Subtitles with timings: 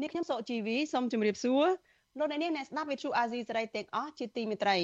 [0.00, 1.66] នាងខ្ញុំសុជីវីសូមជម្រាបសួរ
[2.18, 4.78] លោកអ្នកនាងអ្នកស្ដាប់វិទ្យុអាស៊ីសេរីទាំងអស់ជាទីមេត្រី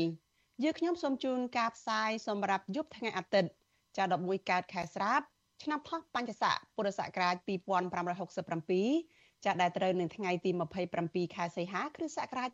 [0.63, 3.51] យើខ្ញុំសូមជូនការផ្សាយសម្រាប់យប់ថ្ងៃអាទិត្យ
[3.97, 5.21] ចា11កើតខែស្រាប
[5.63, 7.37] ឆ្នាំថោះបញ្ញស័កពុរសករាជ
[8.21, 10.51] 2567ចាដែលត្រូវនៅថ្ងៃទី
[10.93, 12.51] 27ខែសីហាគ្រិស្តសករាជ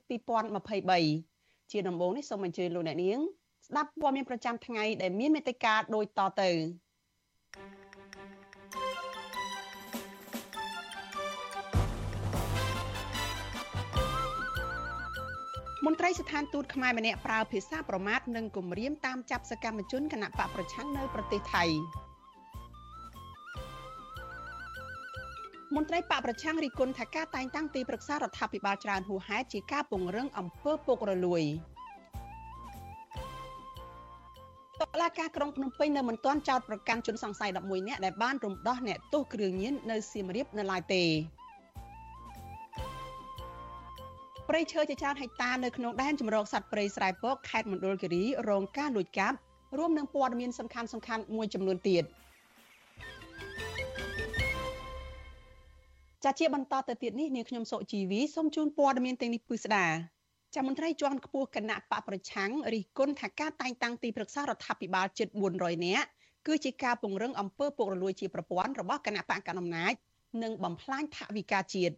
[0.85, 3.19] 2023ជាដំបូងនេះសូមអញ្ជើញលោកអ្នកនាង
[3.67, 6.51] ស្ដាប់ព័ត៌មានប្រចាំថ្ងៃដែលមានមេត្តាដូចតទៅ
[15.89, 21.65] មន្ត្រីស្ថានទូតខ្មែរម្នាក់ប្រើភាសាប្រមាថនិងគំរាមតាមចាប់សកម្មជនគណៈបកប្រឆាំងនៅប្រទេសថៃ
[25.75, 31.43] មន្ត្រីបកប្រឆាំងរីគុណថាការតែងតាំងទីប្រឹក្សារដ្ឋាភិបាលច្រើនហួសហេតុជាការពង្រឹងអំពើពុករលួយ
[34.81, 41.05] តឡាការក្រុងភ្នំពេញនៅមិនទាន់ចោទប្រកាន់ជនសង្ស័យ11នាក់ដែលបានរំដោះអ្នកទោសគ្រឿងញៀននៅសៀមរាបនៅឡើយទេ
[44.49, 49.37] ព្រៃឈើជាច្រើនហិកតានៅក្នុងដែនជម្រកសត្វព្រៃស្រែពកខេត្តមណ្ឌលគិរីរងការលួចកាប់
[49.79, 52.05] រួមនឹងព័ត៌មានសំខាន់សំខាន់មួយចំនួនទៀត
[56.25, 59.87] ចាជាបន្តទៅទៀតនេះនាងខ្ញុំសុជីវីសូមជូនព័ត៌មានទាំងនេះពិស្ដា
[60.55, 66.07] ចាមន្ត្រីជាន់ខ្ពស់គណៈបកប្រឆាំងរិះគន់ថាការតែងតាំងទីប្រឹក្សារដ្ឋាភិបាលជិត400នាក់
[66.47, 69.93] គឺជាការពង្រឹងអំពើពុករលួយជាប្រព័ន្ធរបស់គណៈបកកណ្ដាលអំណាច
[70.43, 71.95] និងបំផ្លាញថវិកាជាតិ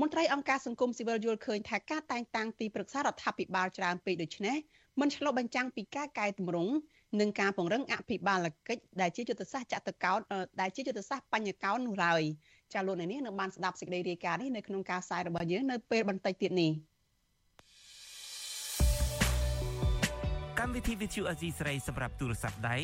[0.00, 4.56] មន្ត្រីអង្គការសង្គមស៊ីវិលយល់ឃើញថាការតែងតាំងទីប្រឹក្សារដ្ឋាភិបាលច្រើនពេកដូច្នេះ
[5.00, 6.72] មិនឆ្លុះបញ្ចាំងពីការកែតម្រង់
[7.20, 10.20] និងការពង្រឹងអភិបាលកិច្ចដែលជាយុទ្ធសាស្ត្រចតុកោណ
[10.60, 12.22] ដែលជាយុទ្ធសាស្ត្របញ្ញកោណនោះឡើយ
[12.72, 16.70] ចាលោកអ្នកនាងនៅបានស្ដាប់សេចក្តីរាយការណ៍នេះនៅក្នុងការផ្សាយរបស់យើងនៅពេលបន្តិចទៀតនេះ
[20.58, 22.76] កម្មវិធី Vithu Azizi ស្រីសម្រាប់ទូរស័ព្ទដៃ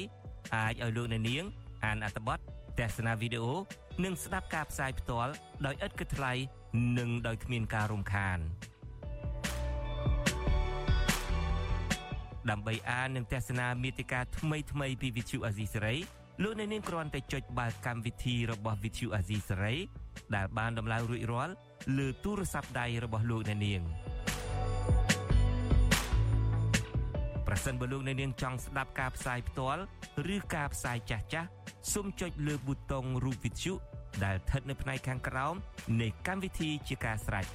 [0.54, 1.44] អាចឲ្យលោកអ្នកនាង
[1.84, 2.38] អានអត្ថបទ
[2.80, 3.54] ទស្សនាវីដេអូ
[4.04, 5.32] និងស្ដាប់ការផ្សាយផ្ទាល់
[5.66, 6.32] ដោយឥតគិតថ្លៃ
[6.98, 8.38] និងដោយគ្មានការរំខាន
[12.50, 15.98] ដើម្បីអាននិងទស្សនាមេតិការថ្មីថ្មីពី Vithu Azisari
[16.42, 19.76] លោកអ្នកនាងគ្រាន់តែចុចបាល់កម្មវិធីរបស់ Vithu Azisari
[20.34, 21.54] ដែលបានដំឡើងរួចរាល់
[21.98, 23.82] លើទូរស័ព្ទដៃរបស់លោកអ្នកនាង
[27.46, 29.82] ប្រសិនបើលោកអ្នកនាងចង់ស្ដាប់ការផ្សាយផ្ទាល់
[30.34, 31.48] ឬការផ្សាយចាស់ចាស់
[31.92, 33.74] សូមចុចលើប៊ូតុងរូប Vithu
[34.24, 35.54] ដែលស្ថិតនៅផ្នែកខាងក្រោម
[36.00, 37.46] នៃកម្មវិធីជាការស្រេច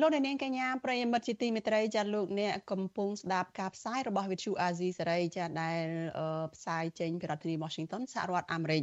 [0.00, 5.84] លោកអ្នកនាងកញ្ញាប្រិយមិត្តជាទីមេត្រីចាលោកអ្នកកំពុងស្ដាប់ការផ្សាយរបស់ Vithu Azizi សេរីចាដែល
[6.54, 8.82] ផ្សាយចេញពីរដ្ឋធានី Washington សហរដ្ឋអាមេរិក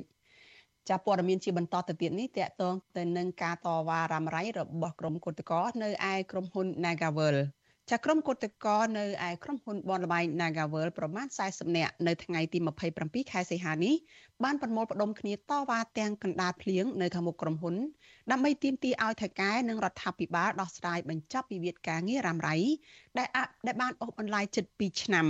[0.90, 7.38] ចាព័ត៌មានជាបន្តទៅទៀតនេះតកតងទៅនឹងការតវ៉ារ៉ាំរ៉ៃរបស់ក្រុមគឧតកោនៅឯក្រុមហ៊ុន Nagavel
[7.92, 12.60] ចាក្រុមគឧតកោនៅឯក្រុមហ៊ុនបនលបៃ Nagavel ប្រមាណ40នាក់នៅថ្ងៃទី
[12.96, 13.96] 27ខែសីហានេះ
[14.44, 15.38] បានប្រមូលផ្ដុំគ្នាត
[15.70, 17.76] វ៉ាទាំងកណ្ដាលភ្លៀងនៅខាងមុខក្រុមហ៊ុន
[18.32, 22.56] ដើម្បីទាមទារឲ្យថៅកែនិងរដ្ឋាភិបាលដោះស្រាយបញ្ចប់វិវាទការងាររ៉ាំរ៉ៃ
[23.18, 23.28] ដែល
[23.68, 25.28] ដែលបានអូសបន្លាយជិត2ឆ្នាំ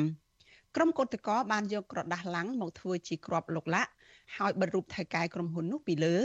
[0.76, 3.92] ក្រុមកោតក្របានយកក្រដាស់ឡាំងមកធ្វើជាក្របលុកឡាក់
[4.38, 6.16] ហើយបិទរូបថៅកែក្រុមហ៊ុននោះពីលើ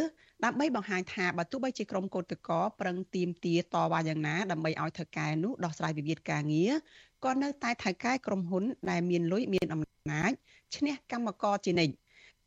[0.45, 6.73] ដើម្បីបង្ហាញថាបើទោះបីជាក្រុមកោតក្រប្រឹងទៀមទាតវ៉ាយ៉ាងណាដើម្បីឲ្យថៅកែនោះដោះស្រាយវិវាទការងារ
[7.25, 10.33] ក៏នៅតែថៅកែក្រុមហ៊ុនដែលមានលុយមានអំណាច
[10.77, 11.95] ឈ្នះកម្មករជានិច្ច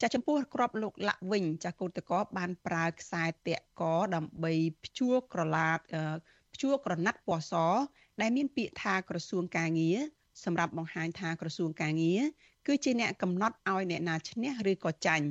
[0.02, 3.84] ចាចំពោះក្របលោកលាក់វិញចាកោតកោបានប្រើខ្សែតាក់ក
[4.16, 5.70] ដើម្បីព្យួរក្រឡា
[6.54, 7.54] ព្យួរក្រណាត់ពណ៌ស
[8.22, 9.98] ដែលមានពាក្យថាក្រសួងកាងារ
[10.44, 12.22] សម្រាប់បង្ហាញថាក្រសួងកាងារ
[12.68, 15.28] គឺជាអ្នកកំណត់ឲ្យអ្នកណាឈ្នះឬក៏ចាញ់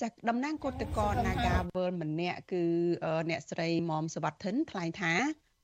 [0.00, 2.62] ចាក់តំណាងគឧតកោ Naga World ម្នាក់គឺ
[3.30, 5.12] អ្នកស្រីមុំសវត្ថិនថ្លែងថា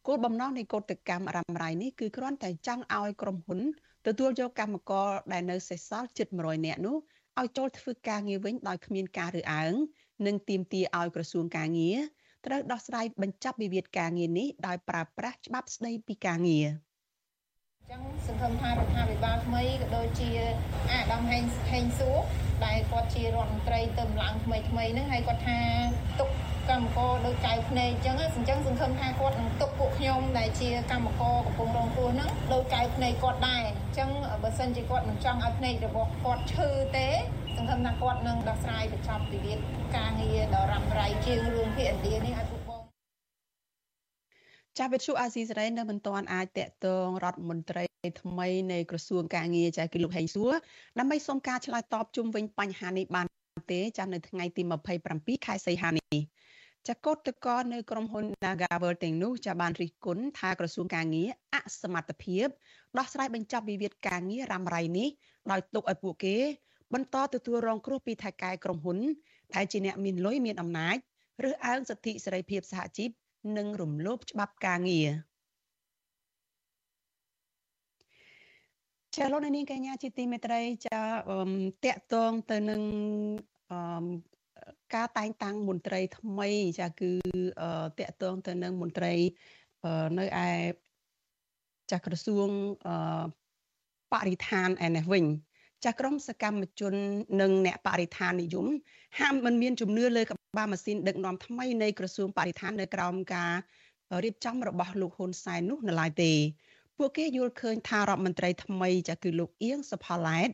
[0.06, 3.60] គោលបំណងនៃកោតកម្មរ៉ាំរ៉ៃនេះគឺគ្រាន់តែចង់ឲ្យក្រុមហ៊ុន
[4.06, 6.96] ទទួលយកកម្មករដែលនៅសេសសល់ជិត100នាក់នោះ
[7.40, 9.74] ឲ្យចូលធ្វើការងារវិញដោយគ្មានការរើសអើង
[10.26, 11.98] និងទាមទារឲ្យក្រសួងការងារ
[12.46, 16.66] ត្រូវដោះស្រាយបញ្ចប់វិវាទការងារនេះដោយប្រើប្រាស់ច្បាប់ស្តីពីការងារ
[17.90, 20.30] ចឹងសង្ឃឹមថារដ្ឋាភិបាលថ្មីក៏ដូចជា
[20.92, 22.18] អាដាមហេងហេងសួរ
[22.66, 25.58] ដែលគាត់ជារដ្ឋមន្ត្រីទៅឡើងថ្មីថ្មីហ្នឹងហើយគាត់ថា
[26.20, 26.30] ទុក
[26.70, 37.08] កម្មករដូចចៅភ្នែកអញ្ចឹងអញ្ចឹងសង្ឃឹមថាគាត់នឹងទុកពួកខ្ញុំដែលជាកម្មករកំពុងរងគ្រោះហ្នឹងដូចចៅភ្នែកគាត់ដែរអញ្ចឹងចឹងបើសិនជាគាត់មិនចង់ឲ្យភ្នែករបស់គាត់ឈឺទេ
[37.56, 39.58] សង្ឃឹមថាគាត់នឹងដោះស្រាយបញ្ចប់វិវាទ
[39.96, 42.59] ការងារដ៏រ៉ាំរ៉ៃជាងរឿងភាគឥណ្ឌានេះឲ្យពួកបង
[44.78, 47.84] ចាស់វិទ្យុអាស៊ីសេរីនៅមិនទាន់អាចតាក់ទងរដ្ឋមន្ត្រី
[48.20, 50.52] ថ្មីនៃក្រសួងការងារចាស់គឺលោកហេងសួរ
[50.98, 53.26] ដើម្បីសុំការឆ្លើយតបជុំវិញបញ្ហានេះបាន
[53.72, 54.62] ទេចាស់នៅថ្ងៃទី
[55.04, 56.18] 27ខែសីហានេះ
[56.88, 62.46] ចកោតកនៅក្រុមហ៊ុន Nagavel ទាំងនោះចាបានរិះគន់ថាក្រសួងការងារអសមត្ថភាព
[62.98, 65.08] ដោះស្រាយបញ្ចប់វិវាទការងាររ៉ាំរ៉ៃនេះ
[65.50, 66.36] ដោយទុកឲ្យពួកគេ
[66.94, 68.98] បន្តទទួលរងគ្រោះពីថៃកែក្រុមហ៊ុន
[69.54, 70.96] ដែលជាអ្នកមានលុយមានអំណាច
[71.48, 73.10] ឬអើងសិទ្ធិសេរីភាពសហជីព
[73.56, 75.10] និងរំលោភច្បាប់ការងារ
[79.16, 81.00] ចាលោកនាងកញ្ញាជាទីមេត្រីចា
[81.84, 82.82] តកតងទៅនឹង
[84.94, 86.48] ការតែងតាំងមន្ត្រីថ្មី
[86.80, 87.12] ចាគឺ
[87.98, 89.12] តកតងទៅនឹងមន្ត្រី
[90.18, 90.50] នៅឯ
[91.90, 92.48] ចាក្រសួង
[94.12, 95.24] បរិស្ថានឯនេះវិញ
[95.84, 96.94] ចាស់ក្រុមសកម្មជន
[97.40, 98.66] និងអ្នកបរិស្ថាននិយម
[99.18, 103.52] ហាមមិនមានជំនឿលើក្បាលម៉ាស៊ីនដឹកនាំថ្មីនៃក្រសួងបរិស្ថាននៅក្រោមការ
[104.24, 106.32] រៀបចំរបស់លោកហ៊ុនសែននោះនៅឡើយទេ
[106.98, 110.50] ពួកគេយល់ឃើញថារដ្ឋមន្ត្រីថ្មីចាគឺលោកអៀងសុផាឡែត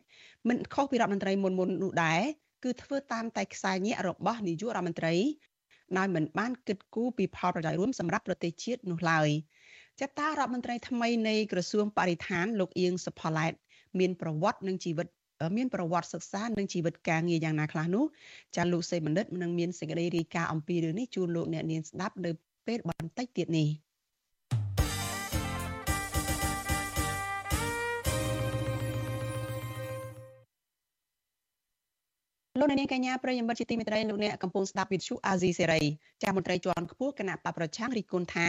[0.49, 2.23] មិនខុសពីរដ្ឋមន្ត្រីមុនមុននោះដែរ
[2.65, 5.15] គឺធ្វើតាមតែខ្សែញាក់របស់នាយករដ្ឋមន្ត្រី
[5.99, 9.29] ដោយមិនបានគិតគូរពីផលប្រយោជន៍រួមសម្រាប់ប្រទេសជាតិនោះឡើយ
[10.01, 13.53] ចតារដ្ឋមន្ត្រីថ្មីនៃក្រសួងបរិស្ថានលោកអៀងសុផាឡែត
[13.99, 15.07] មានប្រវត្តិនិងជីវិត
[15.57, 18.05] មានប្រវត្តិសិក្សានិងជីវិតការងារយ៉ាងណាខ្លះនោះ
[18.57, 22.31] ចាលោកសេបណ្ឌិតនឹងមានសេចក្តីរាយការណ៍អំពីរឿងនេះជូនលោកអ្នកនាងស្ដាប់នៅ
[22.67, 23.69] ពេលបន្តិចទៀតនេះ
[32.61, 35.83] លោកនាងកញ្ញាប្រិយមិត្តជាទីមេត្រីលោកអ្នកកំពុងស្ដាប់វិទ្យុអាស៊ីសេរី
[36.23, 38.49] ចាមន្ត្រីជាន់ខ្ពស់គណៈបកប្រឆាំងរីគុណថា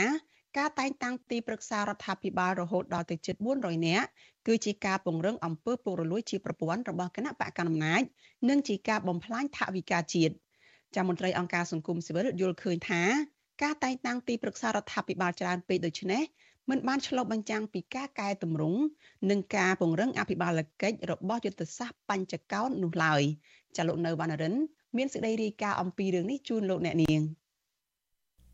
[0.58, 4.08] ការតែងតាំងទីប្រឹក្សារដ្ឋាភិបាលរហូតដល់ទៅជិត400នាក់
[4.48, 8.02] គឺជាការពង្រឹងអំពើពុករលួយជាប្រព័ន្ធរបស់គណៈបកកណ្ដាលអំណាច
[8.50, 10.34] និងជាការបំផ្លាញថវិកាជាតិ
[10.96, 13.02] ចាមន្ត្រីអង្គការសង្គមស៊ីវិលយល់ឃើញថា
[13.64, 16.24] ការតែងតាំងទីប្រឹក្សារដ្ឋាភិបាលច្រើនពេកដូច្នេះ
[16.70, 18.80] មិនបានឆ្លុះបញ្ចាំងពីការកែតម្រង់
[19.30, 23.22] និងការពង្រឹងអភិបាលកិច្ចរបស់យុទ្ធសាស្ត្របញ្ចកោណនោះឡើយ
[23.78, 24.56] ចាលោកនៅវណ្ណរិន
[24.98, 27.22] មានសេចក្តីរាយការណ៍អំពីរឿងនេះជូនលោកអ្នកនាង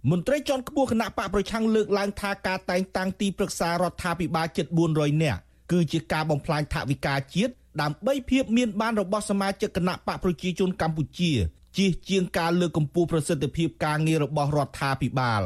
[0.09, 4.65] មន្ត្រីជាន់ខ្ពស់គណៈបកប្រឆាំងលើកឡើងថាការតែងតាំងទីប្រឹក្សារដ្ឋាភិបាលជិត
[4.95, 5.39] 400នាក់
[5.71, 11.31] គឺជាការបំផ្លាញថវិកាជាតិដើម្បីភាពមានបានរបស់សមាជិកគណៈបកប្រជាជនកម្ពុជា
[11.77, 15.41] ជៀសជាងការលើកកម្ពស់ប្រសិទ្ធភាពការងាររបស់រដ្ឋាភិបាល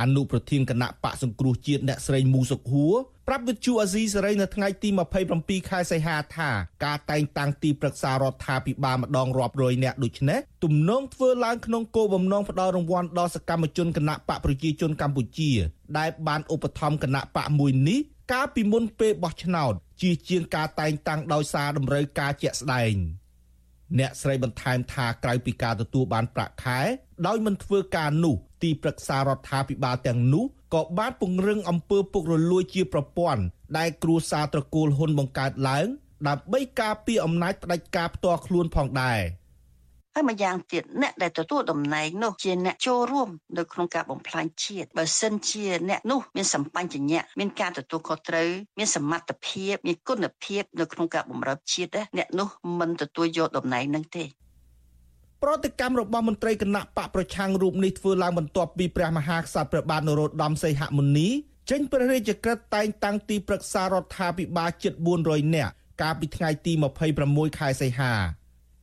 [0.00, 2.94] អនុប្រធានគណៈបកសង្គ្រោះជាតិអ្នកស្រីមូសុកហួរ
[3.28, 4.88] ប្រាប់វិទ្យុអាស៊ីសេរីនៅថ្ងៃទី
[5.28, 6.50] 27ខែសីហាថា
[6.84, 15.50] ការតែងតាំងទីប្រឹក្សារដ្ឋាភិបាលម្ដងរាប់រយនាក់ដូចនេះទំនងធ្វើឡើងក្នុងគោលបំណងផ្ដល់រង្វាន់ដល់សកម្មជនគណៈបកប្រជាជនកម្ពុជា
[15.98, 18.00] ដែលបានឧបត្ថម្ភគណៈបកមួយនេះ
[18.32, 19.72] កាលពីមុនពេលបោះឆ្នោត
[20.02, 22.94] ជាជាងការតែងតាំងដោយសារតម្រូវការជាក់ស្ដែង
[23.98, 26.80] អ្នកស្រីបន្ថែមថាក្រៅពីការទទួលបានប្រាក់ខែ
[27.26, 30.44] ដោយមិនធ្វើការនោះ ទីប្រឹក្សារដ្ឋាភិបាលទាំងនោះ
[30.74, 33.42] ក៏បានពង្រឹងអំពើពុករលួយជាប្រព័ន្ធ
[33.78, 35.86] ដែលគ្រួសារត្រកូលហ៊ុនបង្កើតឡើង
[36.28, 39.20] ដើម្បីការពារអំណាចផ្ដាច់ការផ្ទាល់ខ្លួនផងដែរ។
[40.18, 48.48] ហើយម្យ៉ាងទៀតអ្នកដែលទទួលតំណែងនោះជាអ្នកចូលរួមនៅក្នុងការបំផ្លាញជាតិបើសិនជាអ្នកនោះមានសម្បញ្ញៈមានការទទួលខុសត្រូវ
[48.78, 52.48] មានសមត្ថភាពមានគុណភាពនៅក្នុងការបម្រើជាតិអ្នកនោះ
[52.78, 54.24] មិនទទួលយកតំណែងនឹងទេ
[55.48, 61.28] ប្រតិកម្មរបស់មន្ត្រីគណៈបកប្រឆាំងរូបនេះធ្វើឡើងបន្ទាប់ពីព្រះមហាក្សត្រព្រះបាទនរោត្តមសីហមុនី
[61.70, 64.92] ចេញព្រះរាជក្រឹត្យតែងតាំងទីប្រឹក្សារដ្ឋាភិបាលជិត
[65.24, 65.72] 400នាក់
[66.02, 66.72] កាលពីថ្ងៃទី
[67.16, 68.12] 26ខែសីហា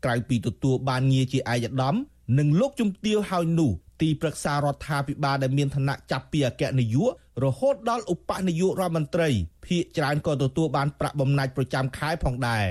[0.06, 1.96] ក្រៅពីទទួលបានងារជាឯកឧត្តម
[2.40, 7.12] និងលោកជំទាវហើយនោះទីប្រឹក្សារដ្ឋាភិបាលដែលមានឋានៈចាប់ពីអគ្គនាយក
[7.44, 9.30] រហូតដល់ឧបនាយករដ្ឋមន្ត្រី
[9.66, 12.68] ភាគច្រើនក៏ទទួលបានប្រាក់បំណាច់ប្រចាំខែផងដែរ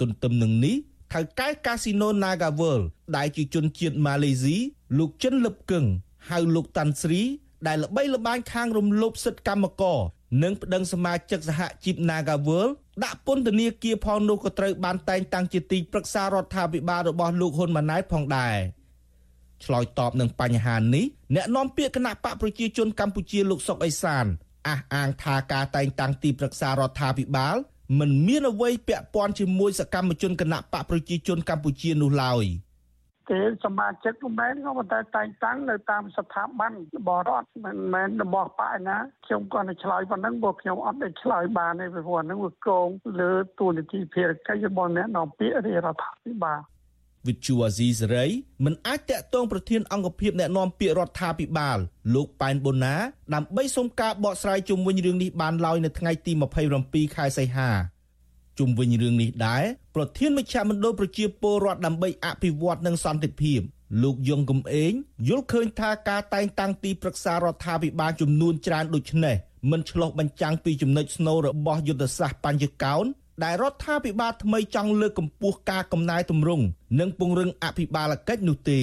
[0.00, 0.76] ទន្ទឹមនឹងនេះ
[1.12, 2.84] ថៅកែកាស៊ីណូ Naga World
[3.16, 4.56] ដែលជាជនជាតិម៉ាឡេស៊ី
[4.98, 5.84] លោកចិនលឹបកឹង
[6.30, 7.22] ហៅលោកតាន់ស្រី
[7.66, 9.98] ដែលល្បីល្បាញខាងរំលោភសិទ្ធិកម្មករ
[10.42, 12.72] និងប្តឹងសមាជិកសហជីព Naga World
[13.04, 18.56] ដាក់ពន្ធនាគារផងនោះក៏ត្រូវបានតែងតាំងជាទីប្រឹក្សារដ្ឋាភិបាលរបស់លោកហ៊ុនម៉ាណែតផងដែរ
[19.64, 24.26] ឆ្លើយតបនឹងបញ្ហានេះអ្នកនាំពាក្យគណៈបកប្រជាជនកម្ពុជាលោកសុកអេសាន
[24.68, 27.56] អះអាងថាការតែងតាំងទីប្រឹក្សារដ្ឋាភិបាល
[27.98, 32.46] មិនមានអ្វីពាក់ព័ន្ធជាមួយសកម្មជនគណៈបកប្រជាជនកម្ពុជានោះឡើយ។
[33.30, 42.88] គេសមាជិកមិនមែនក៏ប៉ុន្តែតែងតាំងនៅតាមស្ថាប័នរបស់រដ្ឋមិនមែនរបស់បកណាខ្ញុំគាត់ទៅឆ្លើយប៉ុណ្ណឹងព្រោះខ្ញុំអត់ได้ឆ្លើយបានទេព្រោះហ្នឹងវាកង
[43.20, 46.60] លើទូនីតិភារកិច្ចរបស់អ្នកនាំពាក្យរាជរដ្ឋាភិបាល
[47.26, 48.26] វិទ្យុអាស៊ីសេរី
[48.64, 51.78] មិនអាចតាក់ទងប្រធានអង្គភិបអ្នកណែនាំពាក្យរដ្ឋាភិបាល
[52.14, 52.94] លោកប៉ែនបូណា
[53.34, 56.32] ដើម្បីសុំការបកស្រាយជុំវិញរឿងនេះបានឡើយនៅថ្ងៃទី
[56.74, 57.70] 27ខែសីហា
[58.58, 59.64] ជុំវិញរឿងនេះដែរ
[59.96, 63.60] ប្រធានមជ្ឈមណ្ឌលប្រជាពលរដ្ឋដើម្បីអភិវឌ្ឍនិងសន្តិភាព
[64.02, 64.92] លោកយងកំឯង
[65.28, 69.36] យល់ឃើញថាការតែងតាំងទីប្រឹក្សារដ្ឋាភិបាលចំនួនច្រើនដូចនេះ
[69.70, 73.04] មិនឆ្លុះបញ្ចាំងពីចំណុចស្នូលរបស់យុទ្ធសាស្ត្របញ្ញកោន
[73.44, 76.64] ដែលរដ្ឋាភិបាលថ្មីចង់លើកកម្ពស់ការកំណែទម្រង់
[77.00, 78.80] និងពង្រឹងអភិបាលកិច្ចនោះទេ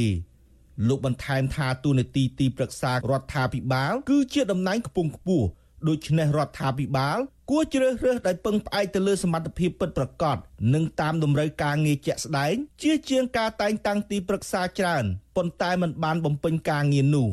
[0.87, 5.47] លោកបន្ថែមថាទូនាទីទីប្រឹក្សារដ្ឋាភិបាល គឺជាតំណែងខ្ពង់ខ្ពស់
[5.87, 7.17] ដូច្នេះរដ្ឋាភិបាល
[7.49, 10.37] គួរជ្រើសរើសដោយពឹងផ្អែកទៅលើសមត្ថភាពពិតប្រាកដ
[10.73, 15.03] និងតាមតម្រូវការងារជាក់ស្ដែងជាជាងការតែងតាំងទីប្រឹក្សាច្រើន
[15.35, 17.29] ប៉ុន្តែមិនបានបំពេញការងារនោះ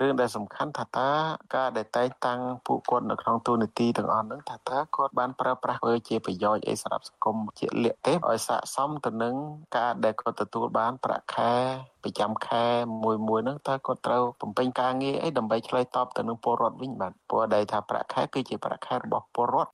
[0.00, 1.10] រឿងដែលសំខាន់ថាតើ
[1.54, 9.34] ការដែលតែងតាំងពួកគាត់នៅក្នុងទូនីតិទាំងអស់ហ្នឹងថាតើគាត់បានប្រើប្រាស់ធ្វើជាប្រយោជន៍អីសម្រាប់សង្គមជាលក្ខទេឲ្យស័ក្តិសមទៅនឹង
[9.76, 11.54] ការដែលគាត់ទទួលបានប្រាក់ខែ
[12.02, 12.66] ប្រចាំខែ
[13.04, 19.72] មួយមួយហ្នឹងតើគាត់ត្រូវបំពេញការងារអីដើម្បីឆ្លើយតបទៅនឹងពលរដ្ឋវិញបាទព្រោះដែលថាប្រាក់ខែគឺជាប្រាក់ខែរបស់ពលរដ្ឋ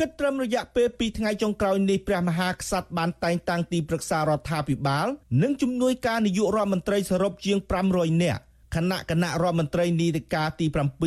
[0.00, 5.06] គិតត្រឹមរយៈពេល2ថ្ងៃចុងក្រោយនេះព្រះមហាក្សត្របានតែងតាំងទីប្រឹក្សារដ្ឋាភិបាល
[5.42, 7.58] និងជំនួយការនាយករដ្ឋមន្ត្រីសរុបជាង
[7.90, 8.42] 500នាក់
[8.76, 10.66] គណៈគណៈរដ្ឋមន្ត្រីនីតិកាលទី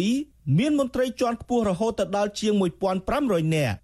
[0.10, 2.54] 7មានមន្ត្រីជាន់ខ្ពស់រហូតទៅដល់ជាង
[3.04, 3.76] 1500នាក់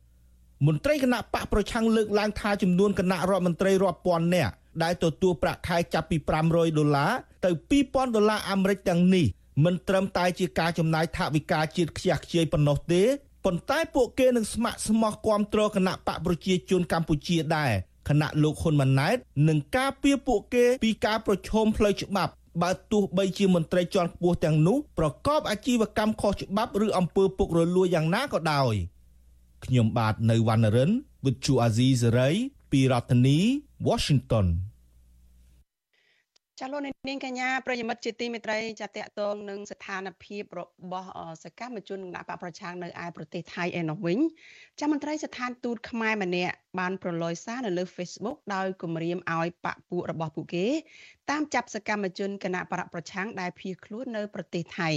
[0.68, 7.12] មន្ត្រីគណៈបកប្រឆាំងលើកឡើងថាចំនួនគណៈរដ្ឋមន្ត្រីរាប់ពាន់នាក់ដែលទទួលប្រាក់ខែចាប់ពី500ដុល្លារ
[7.46, 7.50] ទៅ
[7.84, 9.26] 2000ដុល្លារអាមេរិកទាំងនេះ
[9.66, 13.04] មិនត្រឹមតែជាការចំណាយថវិកាជាតិខ្ជះខ្ជាយប៉ុណ្ណោះទេ
[13.46, 17.72] ប៉ុន្តែពួកគេនឹងស្ម័គ្រស្មោះគាំទ្រគណៈបកប្រជាជនកម្ពុជាដែរ
[18.10, 28.74] គណៈលោកហ៊ុនម៉ាណែតនឹងការពារពួកគេពីការប្រឈមផ្លូវច្បាប់ បើទោះបីជាមន្ត្រីជាន់ខ្ពស់ទាំងនោះប្រកបអាជីវកម្មខុសច្បាប់ឬអំពើពុករលួយយ៉ាងណាក៏ដោយ
[29.66, 30.92] ខ្ញុំបាទនៅវណ្ណរិន
[31.24, 32.36] With Chu Azizi Saray
[32.72, 33.38] ពីរដ្ឋធានី
[33.88, 34.46] Washington
[36.60, 41.10] ចាលោកនាងកញ្ញាប្រិយមិត្តជាទីមេត្រីចាតកតងនឹងស្ថានភាពរបស់
[41.44, 44.20] សកម្មជនគណបកប្រឆាំងនៅឯប្រទេសថៃឯនោះវិញ
[44.80, 50.68] ចាមន្ត្រីស្ថានទូតខ្មែរម្នាក់បានប្រឡយសារនៅលើ Facebook ដោយគម្រាមឲ្យបកពួករបស់ពួកគេ
[51.30, 54.90] តាមចាប់សកម្មជនគណបកប្រឆាំងដែលភៀសខ្លួននៅប្រទេសថៃ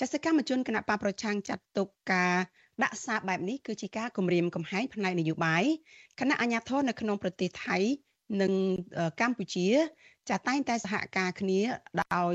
[0.00, 2.34] ចាសកម្មជនគណបកប្រឆាំងចាត់ទុកការ
[2.82, 5.64] ដាក់សារបែបនេះគឺជាការគម្រាមកំហែងផ្នែកនយោបាយ
[6.20, 7.78] គណៈអាជ្ញាធរនៅក្នុងប្រទេសថៃ
[8.42, 8.52] និង
[9.20, 9.66] កម្ពុជា
[10.28, 11.60] ចាតែងតែសហការគ្នា
[12.02, 12.34] ដោយ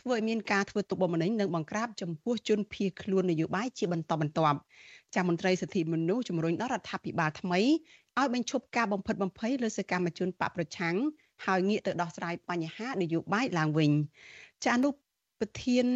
[0.00, 4.58] ធ្វើឲ្យមានការធ្វើទុកបុកម្នេញនិងបង្ក្រាបចំពោះជនភៀសខ្លួននយោបាយជាបន្តបន្ទាប់
[5.14, 7.60] ចាមន្ត្រីសិទ្ធិមនុស្សជំរុញដល់រដ្ឋាភិបាលថ្មី
[8.18, 10.96] ឲ្យបញ្ឈប់ការបំផិតបំភ័យលើសកម្មជនបកប្រឆាំង
[11.46, 13.90] ហើយងាកទៅដោះស្រាយបញ្ហានយោបាយឡើងវិញ
[14.64, 14.90] ចាអនុ
[15.40, 15.86] ប្រធាន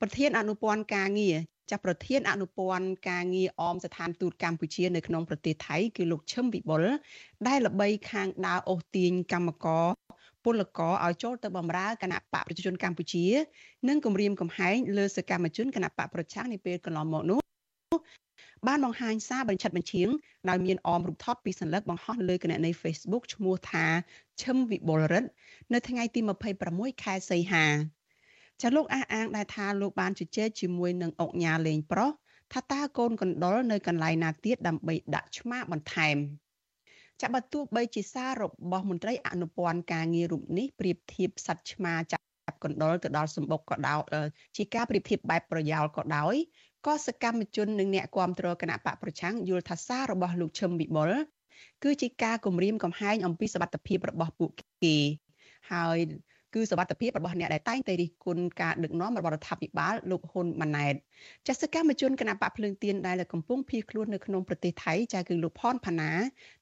[0.00, 1.36] ប្រធានអនុព័ន្ធការងារ
[1.70, 6.84] ចាប់ប្រធានអនុព័ន្ធការងារអមស្ថានទូតកម្ពុជានៅក្នុងប្រទេសថៃគឺលោកឈឹមវិបុល
[7.48, 9.86] ដែលល្បីខាងដើរអូសទាញកម្មករ
[10.43, 13.25] ពលករឲ្យចូលទៅបម្រើគណៈបកប្រជាជនកម្ពុជា
[13.87, 17.39] និងគម្រាមកំហែងលើសកម្មជនគណៈបកប្រឆាំងនាពេលកន្លងមកនោះ
[18.67, 20.09] បានបង្ហាញសារបញ្ឆិតបញ្ឈៀង
[20.49, 23.85] ដោយមានអមរូបថតពីសัญลักษณ์បង្ហោះលើគណនី Facebook ឈ្មោះថា
[24.41, 25.29] ឈឹមវិបុលរិទ្ធ
[25.73, 26.19] នៅថ្ងៃទី
[26.61, 27.65] 26ខែសីហា
[28.61, 32.11] ចាលោកអះអាងដែរថាលោកបានជជែកជាមួយនឹងអុកញ៉ាលេងប្រុស
[32.53, 36.17] ថាតើកូនកណ្ដុរនៅកន្លែងណាទៀតដើម្បីដាក់ឆ្មាបន្ថែម
[37.22, 42.24] ចាបើទោះបីជាសាររបស់មន្ត្រីអនុព័ន្ធការងាររូបនេះប្រៀបធៀបសัตว์ឆ្មាចាប់
[42.64, 44.00] កណ្ដុរទៅដល់សម្បុកក៏ដោយ
[44.56, 46.34] ជាការប្រៀបធៀបបែបប្រយោលក៏ដោយ
[46.86, 51.10] ក៏សកម្មជននិងអ្នកគាំទ្រគណៈបកប្រឆាំងយល់ថាសាររបស់លោកឈឹមវិបុល
[51.84, 54.50] គឺជាការគម្រាមកំហែងអំពីសមត្ថភាពរបស់ពួក
[54.84, 54.96] គេ
[55.72, 55.98] ហើយ
[56.54, 60.94] គឺសវត្ថភាពរបស់អ្នកដែលតែងតែរិះគន់ការដឹកនាំរបស់រដ្ឋាភិបាលលោកហ៊ុនម៉ាណែត
[61.46, 66.12] ចាសកម្មជនគណៈបកភ្លើងទៀនដែលកំពុងភៀសខ្លួននៅក្នុងប្រទេសថៃចាគឺលោកផនផាណា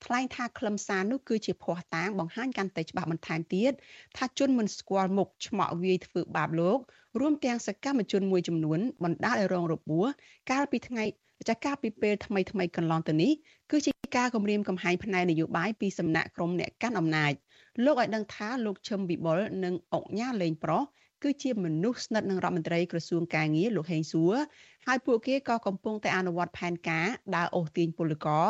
[0.05, 3.73] ថ្លែងថាខ្លឹមសារនោះគឺជាភ័ស្តុតាងបង្ហាញកាន់តែច្បាស់បន្ថែមទៀត
[4.17, 6.79] ថាជនមិនស្គាល់មុខឆ្មក់វាយធ្វើបាបលោក
[7.21, 10.07] រួមទាំងសកម្មជនមួយចំនួនបណ្ដាលឲ្យរងរបួស
[10.51, 11.05] កាលពីថ្ងៃ
[11.49, 13.33] ចាកាលពីពេលថ្មីថ្មីកន្លងទៅនេះ
[13.71, 17.33] គឺជាការគម្រាមកំហែងផ្នែកនយោបាយពីសំណាក់ក្រុមអ្នកកាន់អំណាច
[17.85, 20.83] លោកឲ្យដឹងថាលោកឈឹមវិបុលនិងអុកញ៉ាលេងប្រុស
[21.23, 24.35] គឺជាមនុស្សស្និទ្ធនឹងរដ្ឋមន្ត្រីក្រសួងកាងារលោកហេងសួរ
[24.87, 28.49] ហើយពួកគេក៏កំពុងតែអនុវត្តផែនការដើរអូសទាញពលករ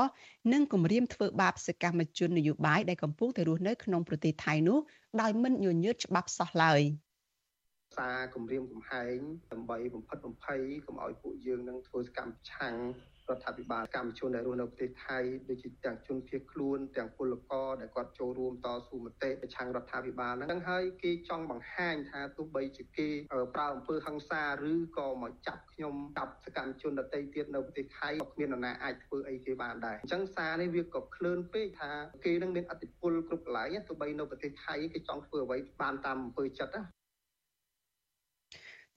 [0.52, 4.78] និងគម្រាមធ្វើបាបសកម្មជននយោបាយដែលកំពុងតែរស់នៅក្នុងប្រទេសថៃនោះ
[5.20, 6.80] ដោយមិនញញើតច្បាប់សោះឡើយ
[7.98, 9.16] សារគម្រាមកំហែង
[9.52, 12.74] ដើម្បីបំផិតបំភ័យកុំឲ្យពួកយើងនឹងធ្វើសកម្មឆាំង
[13.32, 23.08] រដ្ឋាភិបាលកម្មជនដែលរស់នៅប្រទេសថៃដូចជាទាំងជនភៀសខ្លួនទាំងពលករដែលគាត់ចូលរួមតស៊ូមតិប្រឆាំងរដ្ឋាភិបាលហ្នឹងហើយគេចង់បង្ហាញថាទោះបីជាគេ
[23.54, 31.90] ប្រើអំពើហិង្សាឬក៏មកចាប់ខ្ញុំចាប់សកម្មជនដទៃទៀតនៅប្រទេសថៃក៏គ្មាននរណាអាចធ្វើអីគេបានដែរអញ្ចឹងសារនេះវាក៏ក្លឿនពេកថា
[32.24, 37.01] គេនឹងមានអធិបុលគ្រប់កន្លែងទោះបីនៅប្រទេសថៃគេចង់ធ្វើអ្វីបានតាមអំពើចិត្តណា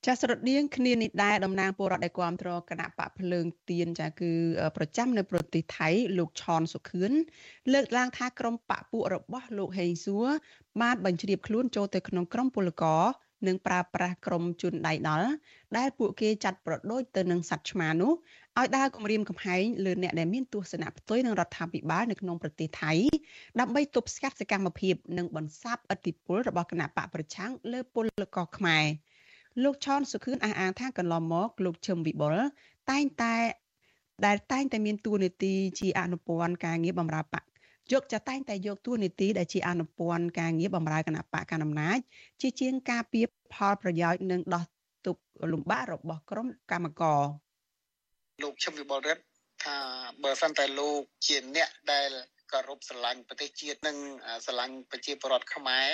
[0.06, 4.32] ចាស្រដៀងគ្នានេះដែរតំណាងពលរដ្ឋដែលគ្រប់គ្រងគណៈបកភ្លើងទៀនចាគឺ
[4.78, 7.12] ប្រចាំនៅប្រទេសថៃលោកឆនសុខឿន
[7.74, 10.28] លើកឡើងថាក្រុមបកពួករបស់លោកហេងសួរ
[10.82, 13.04] បានបញ្ជ្រាបខ្លួនចូលទៅក្នុងក្រុមពលករ
[13.48, 15.30] និងប្រើប្រាស់ក្រុមជនដៃដល់
[15.78, 18.14] ដែលពួកគេចាត់ប្រដូចទៅនឹងសត្វឆ្មានោះ
[18.60, 22.94] ឲ្យដើរគម្រាមកំហែងលើអ្នកដែលមានទស្សនៈផ្ទុយនឹងរដ្ឋាភិបាលនៅក្នុងប្រទេសថៃ
[23.60, 28.86] ដើម្បីទប់ស្កាត់សកម្មភាពនិងបន្សាបឥទ្ធិពលរបស់គណៈបកប្រឆាំងលើពលករខ្មែរ
[29.64, 32.36] លោកឆនសុខឿនអះអាងថាកន្លងមកលោកឈឹមវិបុល
[32.92, 33.36] តែងតែ
[34.26, 37.44] ដែលតែងតែមានតួនាទីជាអនុព័ន្ធការងារបម្រើបក
[37.94, 41.98] យកចាតែងតែយកតួនាទីដែលជាអនុព័ន្ធការងារបម្រើគណៈបកកណ្ដាលអំណាច
[42.42, 43.22] ជាជាងការពៀ
[43.54, 44.64] ផលប្រយោជន៍និងដោះ
[45.06, 45.16] ទុក
[45.52, 47.22] លំបាករបស់ក្រុមកម្មករ
[48.44, 49.24] លោកឈឹមវិបុលរិទ្ធ
[49.64, 49.78] ថា
[50.24, 52.10] បើសិនតែលោកជាអ្នកដែល
[52.52, 53.98] គោរពស្រឡាញ់ប្រទេសជាតិនិង
[54.46, 55.88] ស្រឡាញ់ប្រជាពលរដ្ឋខ្មែរ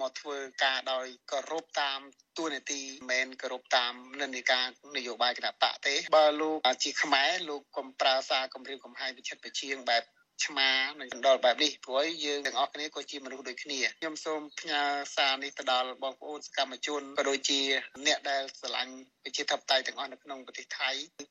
[0.00, 2.00] មកធ្វើការដោយគោរពតាម
[2.38, 10.02] ទួនាទីមិនគោរពតាមនិន្នាការនយោបាយគណៈបកទេបើលោកជាខ្មែរលោកកុំប្រើសារគម្រាមកំហែងវិចិត្រប្រជៀងបែប
[10.44, 14.82] ឆ្មានឹងដល់បែបនេះព្រោះយើងទាំងអស់គ្នាក៏ជាមនុស្សដូចគ្នាខ្ញុំសូមផ្ញើ
[15.16, 17.60] សារនេះទៅដល់បងប្អូនសកម្មជនក៏ដូចជា
[18.06, 20.90] អ្នកដែលស្រឡាញ់ប្រជាធិបតេយ្យទាំងអស់នៅក្នុងប្រទេសថៃ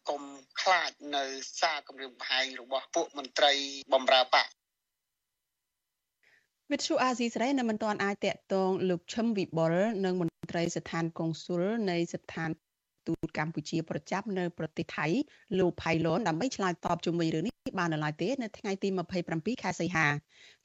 [0.09, 0.21] កុំ
[0.61, 1.25] ខ្លាចនៅ
[1.61, 3.53] សារគម្រាមកំហែងរបស់ពួកមន្ត្រី
[3.93, 4.47] បម្រើបក
[6.71, 12.49] វិទ្យុអាស៊ីសេរីនៅមិនទាន់អាចតាក់ទងលោកឈឹមវិបុលនិងមន្ត្រីស្ថានកុងស៊ុលនៃស្ថាន
[13.07, 15.05] ទូតកម្ពុជាប្រចាំនៅប្រទេសថៃ
[15.59, 18.89] លោកផៃឡនដើម្បីឆ្លើយតបជុំវិញរឿងនេះបាននៅឡើយទេនៅថ្ងៃទី
[19.25, 20.07] 27ខែសីហា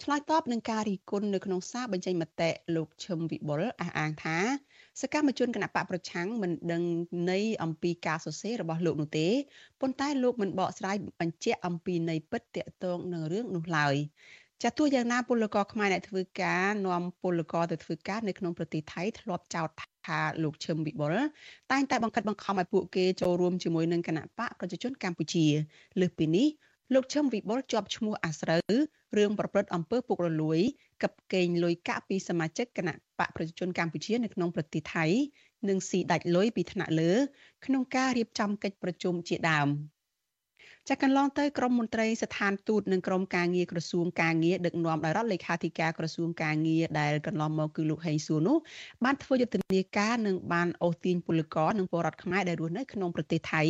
[0.03, 4.39] ឆ្លើយតបនឹងការរីគុណនៅក្នុងសារបញ្ចេញមតិលោកឈឹមវិបុលអះអាងថា
[5.01, 6.83] សកម្មជនគណបកប្រឆាំងមិនដឹង
[7.31, 9.29] នៃអំពីការសរសេររបស់លោកនោះទេ
[9.81, 13.97] ប៉ុន្តែលោកមិនបកស្រាយបញ្ជាក់អំពីនៃពិតតាក់ទងនឹងរឿងនោះឡើយ
[14.65, 19.69] ចាទោះយ៉ាងណាពលករខ្មែរអ្នកធ្វើការនាំពលករទៅធ្វើការនៅក្នុងប្រទេសថៃធ្លាប់ចោទ
[20.07, 21.15] ថាលោកឈឹមវិបុល
[21.73, 25.47] តែងតែបង្ខិតបង្ខំឲ្យពួកគេចូលរួមជាមួយនឹងគណៈបកប្រជាជនកម្ពុជា
[26.01, 26.49] លើសពីនេះ
[26.95, 28.61] លោកឈឹមវិបុលជាប់ឈ្មោះអាស្រូវ
[29.17, 30.61] រឿងប្រព្រឹត្តអំពើពុករលួយ
[31.03, 35.07] កັບកេងលុយកាក់ពីសមាជិកគណៈបកប្រជាជនកម្ពុជានៅក្នុងប្រទេសថៃ
[35.69, 37.13] និងស៊ីដាច់លុយពីថ្នាក់លើ
[37.67, 39.69] ក្នុងការរៀបចំកិច្ចប្រជុំជាដើម។
[40.89, 48.57] ចាកន្លងទៅក្រមមន្ត្រីស្ថានទូតនិងក្រមការងារក្រសួងការងារដឹកនាំដោយរដ្ឋលេខាធិការក្រសួងការងារដែលកន្លងមកគឺលោកហេងសួរនោះ
[49.05, 53.63] បានធ្វើយុទ្ធនាការនិងបានអូសទាញពលករនិងពលរដ្ឋខ្មែរដែលរស់នៅក្នុងប្រទេសថៃ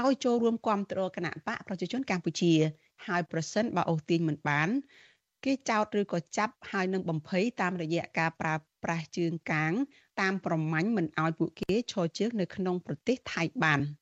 [0.00, 2.52] ឲ្យចូលរួមគ្រប់គ្រងគណៈបកប្រជាជនកម្ពុជា
[3.06, 4.68] ហើយប្រសិនបើអូសទាញមិនបាន
[5.44, 9.72] គេចោទឬក៏ចាប់ហើយនឹងបំភ័យតាមរយៈការប្រើប្រាស់ជើងកាង
[10.20, 13.80] តាមប្រម៉ាញ់មិនឲ្យពួកគេឈរជើងនៅក្នុងប្រទេសថៃបាន។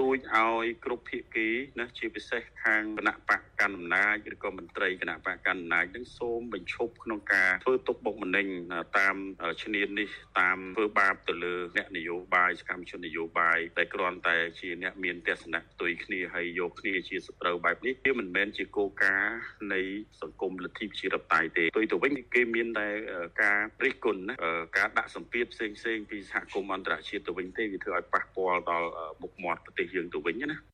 [0.00, 1.48] ទួចឲ្យគ្រប់ភាគី
[1.80, 8.46] ណាជាពិសេសខាងគណៈបកកណ្ដាលអំណាចឬក៏មន្ត្រីគណៈបកកណ្ដាលអំណាចនឹងសូមបញ្ឈប់ក្នុងការធ្វើទុកបុកម្នេញ
[8.98, 9.16] តាម
[9.62, 10.10] ឈ្នាននេះ
[10.40, 19.38] តាមធ្វើបាបទៅលើអ្នកនយោបាយសកម្មជននយោបាយតែគ្រាន់តែជាអ្នកមានទស្សនៈផ្ទុយគ្នាហើយយកគ្នាជាសត្រូវបែបនេះវាមិនមែនជាគោលការណ៍
[19.74, 19.80] នៃ
[20.22, 22.88] សង្គមលទ្ធិប្រជាធិបតេយ្យទេផ្ទុយទៅវិញគេមានតែ
[23.42, 24.34] ការរិះគន់ណា
[24.78, 28.88] ការដាក់សម្ពាធផ្សេងផ្សេងពីសហគមន៍អន្តរជាតិទៅវិញទេវាធ្វើឲ្យប៉ះពាល់ដល់
[29.22, 30.70] មុខមាត់ប្រទេសយើងទៅវិញណា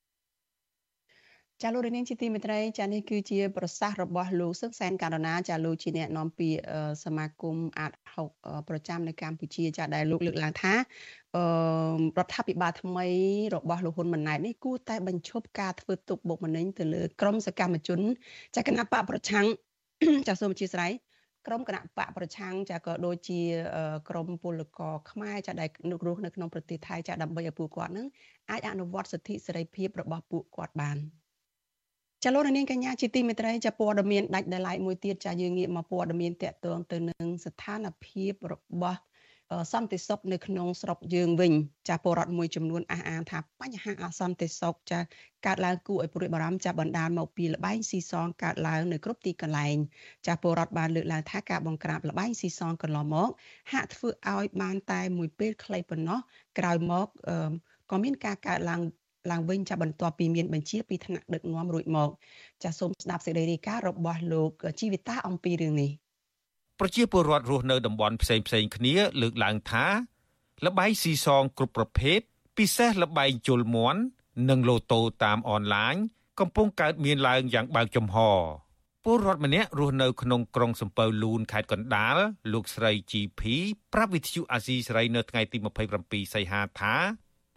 [1.63, 6.59] ចាលោកនាងជាទីមេត្រីចានេះគឺជាប្រសាសន៍របស់លោកសឹកសែនករណាចាលោកជាអ្នកនាំពាក្យ
[7.05, 7.93] សមាគមអាត
[8.31, 10.75] 6ប្រចាំនៅកម្ពុជាចាដែលលោកលើកឡើងថា
[11.37, 11.43] អឺ
[12.19, 13.07] រដ្ឋាភិបាលថ្មី
[13.55, 18.01] របស់លោកហ៊ុនម៉ាណែតនេះគួរតែបញ្ឈប់ការធ្វើទុកបុកម្នេញទៅលើក្រមសកម្មជន
[18.57, 19.47] ចាគណៈបកប្រឆាំង
[20.29, 21.06] ចាសូមអធិស្ឋាន
[21.47, 23.41] ក្រុមគណៈបកប្រឆាំងចាក៏ដូចជា
[24.09, 28.07] ក្រុមពលករខ្មែរចាដែលនឹករស់នៅក្នុងប្រទេសថៃចាដើម្បីឲ្យពួកគាត់នឹង
[28.51, 30.99] អាចអនុវត្តសិទ្ធិសេរីភាពរបស់ពួកគាត់បាន
[32.25, 39.01] ចលនានាងកញ្ញាជាទីមេត្រីចាព័ត៌មានដាច់ដライមួយទៀតចាយើងងាកមកព័ត៌មានតកតងទៅនឹងស្ថានភាពរបស់
[39.73, 41.53] សន្តិសុខនៅក្នុងស្រុកយើងវិញ
[41.89, 45.01] ចាពលរដ្ឋមួយចំនួនអះអាងថាបញ្ហាអសន្តិសុខចា
[45.47, 49.77] កើតឡើងគួរឲ្យព្រួយបារម្ភចាបណ្ដាលមកពីលបែងស៊ីសងកើតឡើងនៅគ្រប់ទីកន្លែង
[50.27, 53.31] ចាពលរដ្ឋបានលើកឡើងថាការបង្ក្រាបលបែងស៊ីសងកន្លងមក
[53.73, 56.19] ហាក់ធ្វើឲ្យបានតែមួយពេលខ្លីប៉ុណ្ណោះ
[56.59, 57.07] ក្រោយមក
[57.91, 58.81] ក៏មានការកើតឡើង
[59.31, 62.11] ឡើងវិញចាបន្ទាប់ពីមានបញ្ជាពីថ្នាក់ដឹកនាំរួចមក
[62.63, 65.91] ចាសូមស្ដាប់សេចក្តីរាយការណ៍របស់លោកជីវិតាអំពីរឿងនេះ
[66.81, 69.87] ប្រជាពលរដ្ឋរស់នៅតំបន់ផ្សេងផ្សេងគ្នា លើកឡើងថា
[70.65, 72.21] លបែងស៊ីសងគ្រប់ប្រភេទ
[72.59, 74.01] ពិសេសលបែងជលមន់
[74.49, 75.95] និងលូតូតាមអនឡាញ
[76.41, 78.17] កំពុងកើតមានឡើងយ៉ាងបើកចំហ
[79.05, 82.17] ពលរដ្ឋម្នាក់រស់នៅក្នុងក្រុងសំពៅលូនខេត្តកណ្ដាល
[82.53, 83.43] លោកស្រី GP
[83.93, 85.59] ប្រាប់វិទ្យុអាស៊ីសេរីនៅថ្ងៃទី
[86.01, 86.97] 27សីហាថា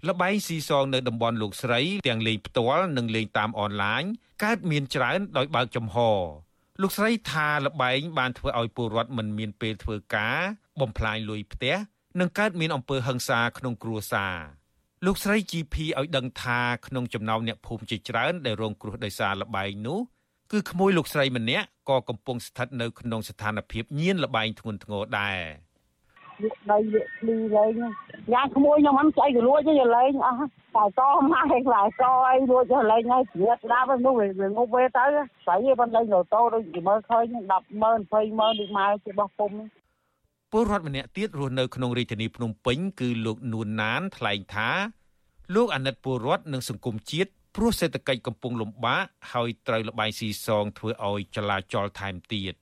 [0.07, 4.03] លបែងស៊ីសងនៅតំបន់លោកស្រីទាំងលេងផ្ទាល់និងលេងតាមអនឡាញ
[4.43, 5.97] កើតមានច្រើនដោយបើកចំហ
[6.81, 10.39] លោកស្រីថាលបែងបានធ្វើឲ្យពលរដ្ឋមិនមានពេលធ្វើការ
[10.81, 11.75] បំផ្លាញលុយផ្ទះ
[12.19, 14.35] និងកើតមានអំពើហិង្សាក្នុងគ្រួសារ
[15.05, 19.99] លោកស្រី GP ឲ្យដឹងថាក្នុងចំណោមអ្នកភូមិជាច្រើនដែលរងគ្រោះដោយសារលបែងនោះ
[20.51, 25.39] គឺក្មួយលោកស្រីម្នាក់ក៏កំពុងស្ថិតនៅក្នុងស្ថានភាពញៀនលបែងធ្ងន់ធ្ងរដែរ
[26.43, 27.73] យកដីយកភ្លីលេង
[28.33, 30.37] យ៉ាងក្មួយខ្ញុំមិនស្អីក៏លួចទេលេងអស់
[30.75, 31.01] តែក
[31.33, 35.05] ម៉ែខ្លាយកអីលួចទៅលេងហើយជ្រៀតស្ដាប់នោះវាងប់វេទៅ
[35.45, 37.23] ស្អីទេបានលេងលូតូដូចមើលឃើញ
[37.53, 39.51] 10ម៉ឺន20ម៉ឺនដូចម៉ែជាបោះពុំ
[40.51, 44.69] ពលរដ្ឋម្នាក់ទៀតរស់នៅក្នុងរាជធានីភ្នំពេញគឺលោកនួនណានថ្លែងថា
[45.55, 52.53] លោកអាណិតពលរដ្ឋនិងសង្គមជាតិព្រោះសេដ្ឋកិច្ចកំពុងលំបាកហើយត្រូវលបាយស៊ីសងធ្វើឲ្យចលាចលថែមទៀត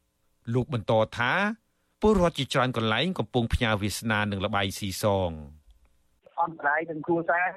[0.54, 1.32] លោកបន្តថា
[2.02, 5.32] ពលរដ្ឋជាច្រើនកន្លែងកំពុងផ្ញើវាសនានឹងលបាយស៊ីសង
[6.44, 7.48] អន្តរាយទាំងគ្រួសារ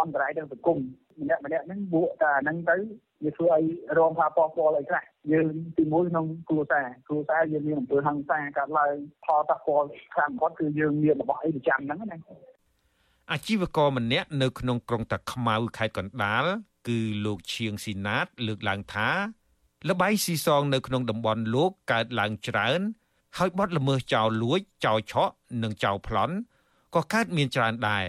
[0.00, 0.78] អន្តរាយទាំងសង្គម
[1.20, 2.76] ម្នាក់ម្នាក់ហ្នឹងបួកតែហ្នឹងទៅ
[3.24, 3.62] វាធ្វើឲ្យ
[3.98, 5.46] រងផលប៉ះពាល់អីខ្លះយើង
[5.78, 12.18] ទីមួយក្នុងគ្រួសារគ្រួសារយើងមានអំពើហិង្សាកើតឡើងផលប៉ះពាល់ខ្លាំងបំផុតគឺយើងមានរបស់អីប្រចាំហ្នឹងណា
[13.32, 16.44] អាជីវករម្នាក់នៅក្នុងក្រុងតាខ្មៅខេត្តកណ្ដាល
[16.88, 19.08] គឺលោកឈៀងស៊ីណាតលើកឡើងថា
[19.88, 22.80] លបាយស៊ីសងនៅក្នុងតំបន់លោកកើតឡើងច្រើន
[23.36, 26.34] ហើយបទល្មើសចោលលួចចោលឆក់និងចោលប្លន់
[26.94, 28.06] ក៏កើតមានច្រើនដែរ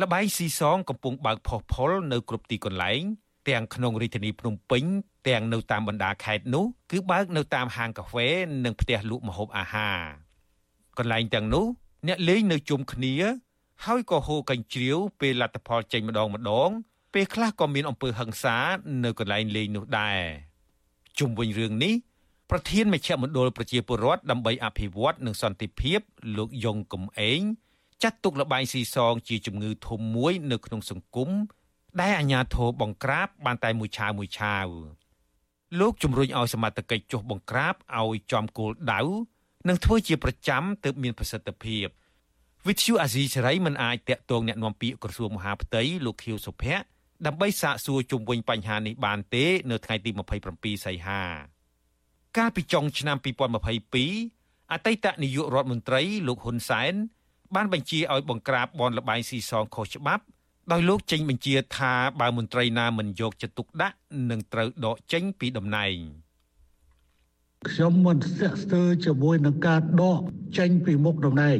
[0.00, 3.00] លបាយស៊ីសងកំពុងបើកផុសផុលនៅគ្រប់ទីកន្លែង
[3.48, 4.84] ទាំងក្នុងរាជធានីភ្នំពេញ
[5.28, 8.28] ទាំងនៅតាមបណ្ដាខេត្តនោះគឺបើកនៅតាមហាងកាហ្វេ
[8.64, 9.98] និងផ្ទះលក់ម្ហូបអាហារ
[10.98, 11.66] កន្លែងទាំងនោះ
[12.08, 13.14] អ្នកលេងនៅជុំគ្នា
[13.84, 16.70] ហើយក៏ហូរកញ្ជ្រៀវពេលលទ្ធផលចេញម្ដងម្ដង
[17.14, 18.56] ពេលខ្លះក៏មានអំពើហិង្សា
[19.04, 20.20] នៅកន្លែងលេងនោះដែរ
[21.18, 21.94] ជុំវិញរឿងនេះ
[22.50, 26.00] ប្រធានមជ្ឈមណ្ឌលប្រជាពលរដ្ឋដើម្បីអភិវឌ្ឍនិងសន្តិភាព
[26.36, 27.40] លោកយងកំឯង
[28.02, 31.30] ចាត់ទុកលបាយស៊ីសងជាជំងឺធំមួយ នៅក្នុងសង្គម
[32.00, 34.66] ដែលអាជ្ញាធរបង្ក្រាបបានតែមួយឆាវមួយឆាវ
[35.80, 39.00] លោកជំរុញឲ្យសមត្ថកិច្ចចុះបង្ក្រាបឲ្យចំគោលដៅ
[39.68, 41.86] និងធ្វើជាប្រចាំទើបមានប្រសិទ្ធភាព
[42.66, 46.84] វិទ្យុអាស៊ីសេរីមិនអាចតាក់ទងអ្នកនាំពាក្យក្រសួងមហាផ្ទៃលោកខៀវសុភ័ក្រ
[47.26, 50.10] ដើម្បីសាកសួរជុំវិញបញ្ហានេះបានទេ នៅថ្ងៃទី
[50.52, 51.22] 27សីហា
[52.38, 53.16] កាលពីចុងឆ្នាំ
[53.94, 56.92] 2022អតីតនាយករដ្ឋមន្ត្រីលោកហ៊ុនសែន
[57.54, 60.24] បានបញ្ជាឲ្យបង្ក្រាបបនលបែងស៊ីសងខុសច្បាប់
[60.72, 63.96] ដោយលោកចេញបញ្ជាថាបើមន្ត្រីណាមិនយកចិត្តទុកដាក់
[64.30, 65.96] នឹងត្រូវដកចេញពីតំណែង
[67.68, 70.20] ខ្ញុំមិនស្ទាក់ស្ទើរជាមួយនឹងការដក
[70.58, 71.58] ចេញពីមុខតំណែង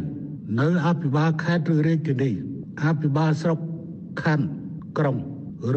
[0.60, 2.30] នៅអភិបាលខេត្តឬរាជធានី
[2.84, 3.58] អភិបាលស្រុក
[4.22, 4.46] ខណ្ឌ
[4.98, 5.16] ក្រុង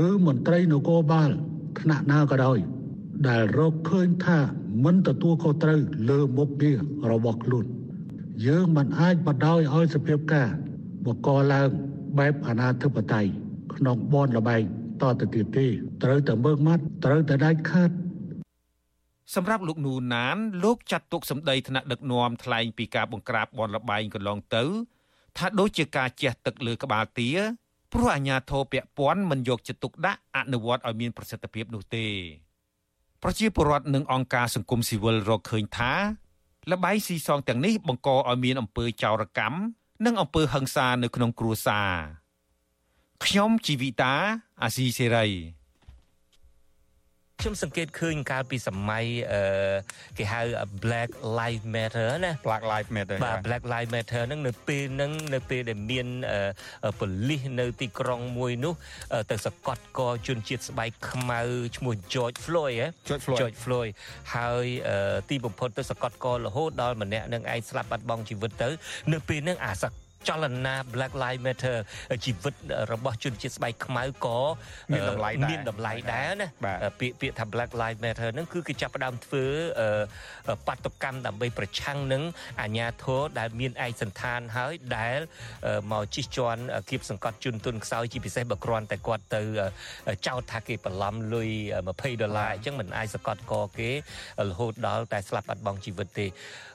[0.08, 1.30] ឬមន្ត្រីនគរបាល
[1.80, 2.58] ថ្នាក់ណាក៏ដោយ
[3.28, 4.40] ដែលរកឃើញថា
[4.84, 6.78] មិនទទួលខុសត្រូវលើមុខងារ
[7.12, 7.66] របស់ខ្លួន
[8.48, 10.50] យើងមិនអាចបដ ாய் ឲ្យសភាពការ
[11.06, 11.70] បកឡើង
[12.18, 13.30] បែបអាណាធិបតេយ្យ
[13.76, 14.62] ក្នុងបនលបែង
[15.02, 15.68] តទៅទៀតទេ
[16.04, 17.92] ត្រូវតែមើងម៉ាត់ត្រូវតែដាច់ខាត
[19.36, 24.64] សម្រាប់លោកនូណានលោកចាត់ទុកសម្ដីថ្នាក់ដឹកនាំថ្លែងពីការបង្ក្រាបបនលបែងកន្លងទៅ
[25.38, 27.30] ថាដូចជាការជះទឹកលើក្បាលទា
[27.92, 32.43] ព្រោះអាជ្ញាធរពាក់ព័ន្ធមិនយកចិត្តទុកដាក់អនុវត្តឲ្យមានប្រសិទ្ធភាពនោះទេ
[33.26, 35.94] ប្រជាពលរដ្ឋនិងអង្គការសង្គមស៊ីវិលរកឃើញថា
[36.72, 39.58] លបាយស៊ីសងទាំងនេះបង្កឲ្យមានអំពើចោរកម្ម
[40.06, 41.94] និងអំពើហិង្សានៅក្នុងគ្រួសារ
[43.26, 44.14] ខ្ញុំជីវិតា
[44.64, 45.28] អាស៊ីសេរី
[47.42, 49.42] ខ្ញុំសង្កេតឃើញកាលពីសម័យអឺ
[50.18, 50.42] គេហៅ
[50.84, 56.08] Black Lives Matter ណា Black Lives Matter បាទ Black Lives Matter ហ្នឹងនៅពេលហ្នឹងនៅពេលដែលមាន
[57.00, 58.74] ប៉ូលីសនៅទីក្រុងមួយនោះ
[59.32, 61.42] ទៅសកត់កជនជាតិស្បែកខ្មៅ
[61.78, 63.92] ឈ្មោះ George Floyd ហ៎ George Floyd George Floyd
[64.36, 64.66] ហើយ
[65.30, 68.70] ទីបំផុតទៅសកត់ករហូតដល់ម្នាក់នឹងឯងស្លាប់បាត់បង់ជីវិតទៅ
[69.14, 69.94] នៅពេលហ្នឹងអាសក
[70.30, 71.78] ចលនា Black Lives Matter
[72.26, 72.54] ជីវិត
[72.92, 74.40] របស់ជនជាតិស្បែកខ្មៅក៏
[74.94, 76.48] មានតម្លៃដែរមានតម្លៃដែរណា
[77.00, 79.46] ពាក្យពាក្យថា Black Lives Matter ហ្នឹងគឺគេចាប់ផ្ដើមធ្វើ
[80.68, 82.24] បាតុកម្មដើម្បីប្រឆាំងនឹង
[82.62, 85.20] អាញាធរដែលមានឯកសន្តានហើយដែល
[85.92, 89.42] មកជិះជាន់គៀបសង្កត់ជនទុនខ្សោយជាពិសេសបើគ្រាន់តែគាត់ទៅ
[90.28, 91.50] ចោទថាគេបន្លំលុយ
[91.86, 93.90] 20ដុល្លារអញ្ចឹងមិនអាចសង្កត់កគេ
[94.50, 96.28] រហូតដល់តែស្លាប់បាត់បង់ជីវិតទេ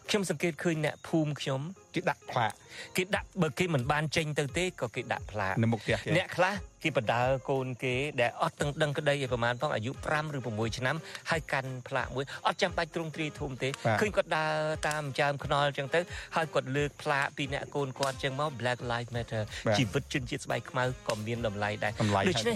[0.10, 1.62] ខ្ញុំសង្កេតឃើញអ្នកភូមិខ្ញុំ
[1.96, 2.52] គេដាក់ផ្លាក
[2.98, 10.96] គេដាក់បើគេមិនបានចេញទៅទេក៏គេដាក់ផ្លាកនៅមុខផ្ទះគេអ្នកខ្លះគេបដើកូនគេដែលអត់ទាំងដឹងក្តីឲ្យប្រហែលផងអាយុ5ឬ6ឆ្នាំ
[11.30, 13.70] ហើយកាន់ផ្លាកមួយអត់ចាំបាច់ទ្រង់ទ្រាយធំទេ
[14.02, 14.54] ឃើញគាត់ដើរ
[14.88, 16.00] តាមចាមខ្នល់ចឹងទៅ
[16.36, 19.44] ហើយគាត់លើកផ្លាកពីអ្នកកូនគាត់ចឹងមក Black Lives Matter
[19.78, 21.92] ជីវិតជនជាតិស្បែកខ្មៅក៏មានតម្លៃដែរ
[22.30, 22.56] ដូច្នេះ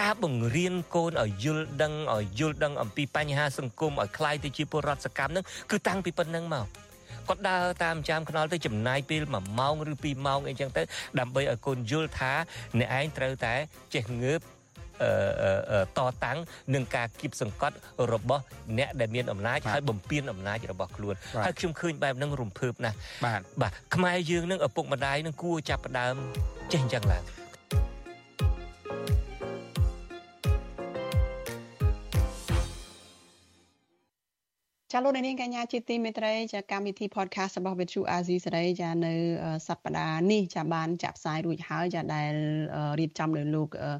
[0.00, 6.66] ការបង្រៀនកូនឲ្យយល់ដឹងឲ្យយល់ដឹងអំពីបញ្ហាសង្គមឲ្យคลายទៅជាពលរដ្ឋសកម្មនឹងគឺតាំងពីប៉ុណ្្នឹងមក
[7.29, 10.81] គាត់ដើរតាមចាំខ្នល់ទៅចំណាយពេល1ម៉ោងឬ2ម៉ោងអីចឹងទៅ
[11.19, 12.33] ដើម្បីឲ្យកូនយល់ថា
[12.79, 13.53] អ្នកឯងត្រូវតែ
[13.93, 14.41] ចេះងើប
[15.03, 16.37] អឺតតាំង
[16.73, 17.75] នឹងការគៀបសង្កត់
[18.13, 18.43] របស់
[18.77, 26.15] អ្នកដែលមានអំណាចហើយបំពេញអំណាចរបស់ខ្លួនហើយខ្ញុំឃើញបែបហ្នឹងរំភើបណាស់បាទបាទខ្មែរយើងនឹងឪពុកម្ដាយនឹងគួរចាប់ផ្ដើម
[26.73, 27.23] ចេះអញ្ចឹងឡើង
[34.91, 39.13] ចាលោកនាងកញ្ញាជាទីមេត្រីចាកម្មវិធី podcast របស់ Vithu Azizi សេរីចានៅ
[39.67, 42.33] សប្តាហ៍នេះចាបានចាក់ផ្សាយរួចហើយចាដែល
[42.99, 43.91] រៀបចំដោយលោកអឺ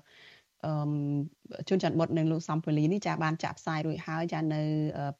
[1.67, 4.61] ជួនច័ន្ទបុតនិងលោកសំពូលីនេះចាបានចាក់ផ្សាយរួចហើយចានៅ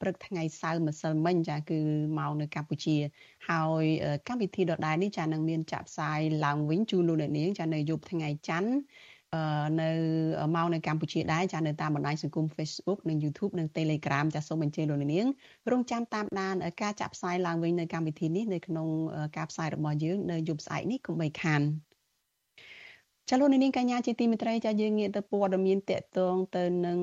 [0.00, 1.78] ព្រឹកថ្ងៃសៅរ៍ម្សិលមិញចាគឺ
[2.18, 2.96] មកនៅកម្ពុជា
[3.48, 3.84] ហើយ
[4.28, 8.70] កម្មវិធីដដែលនេះចានឹងមានចាក់ផ្សាយឡើងវិញជូនលោកអ្នកនាងចានៅយប់ថ្ងៃច័ន្ទ
[9.80, 9.90] នៅ
[10.56, 15.26] មកនៅកម្ពុជាដែរចានៅតាមបណ្ដាញសង្គម Facebook និង YouTube និង Telegram ចាសូមអញ្ជើញលោកនាង
[15.70, 18.88] រងចាំតាមដានការចាក់ផ្សាយឡើងវិញនៅកម្មវិធីនេះនៅក្នុង
[19.36, 21.60] ការផ្សាយរបស់យើងនៅយប់ស្អែកនេះកុំបីខាន
[23.30, 26.98] ចលនានាងកញ្ញាជាទីមេត្រីចាយើងងាកទៅព័ត៌មានតកតងទៅនឹង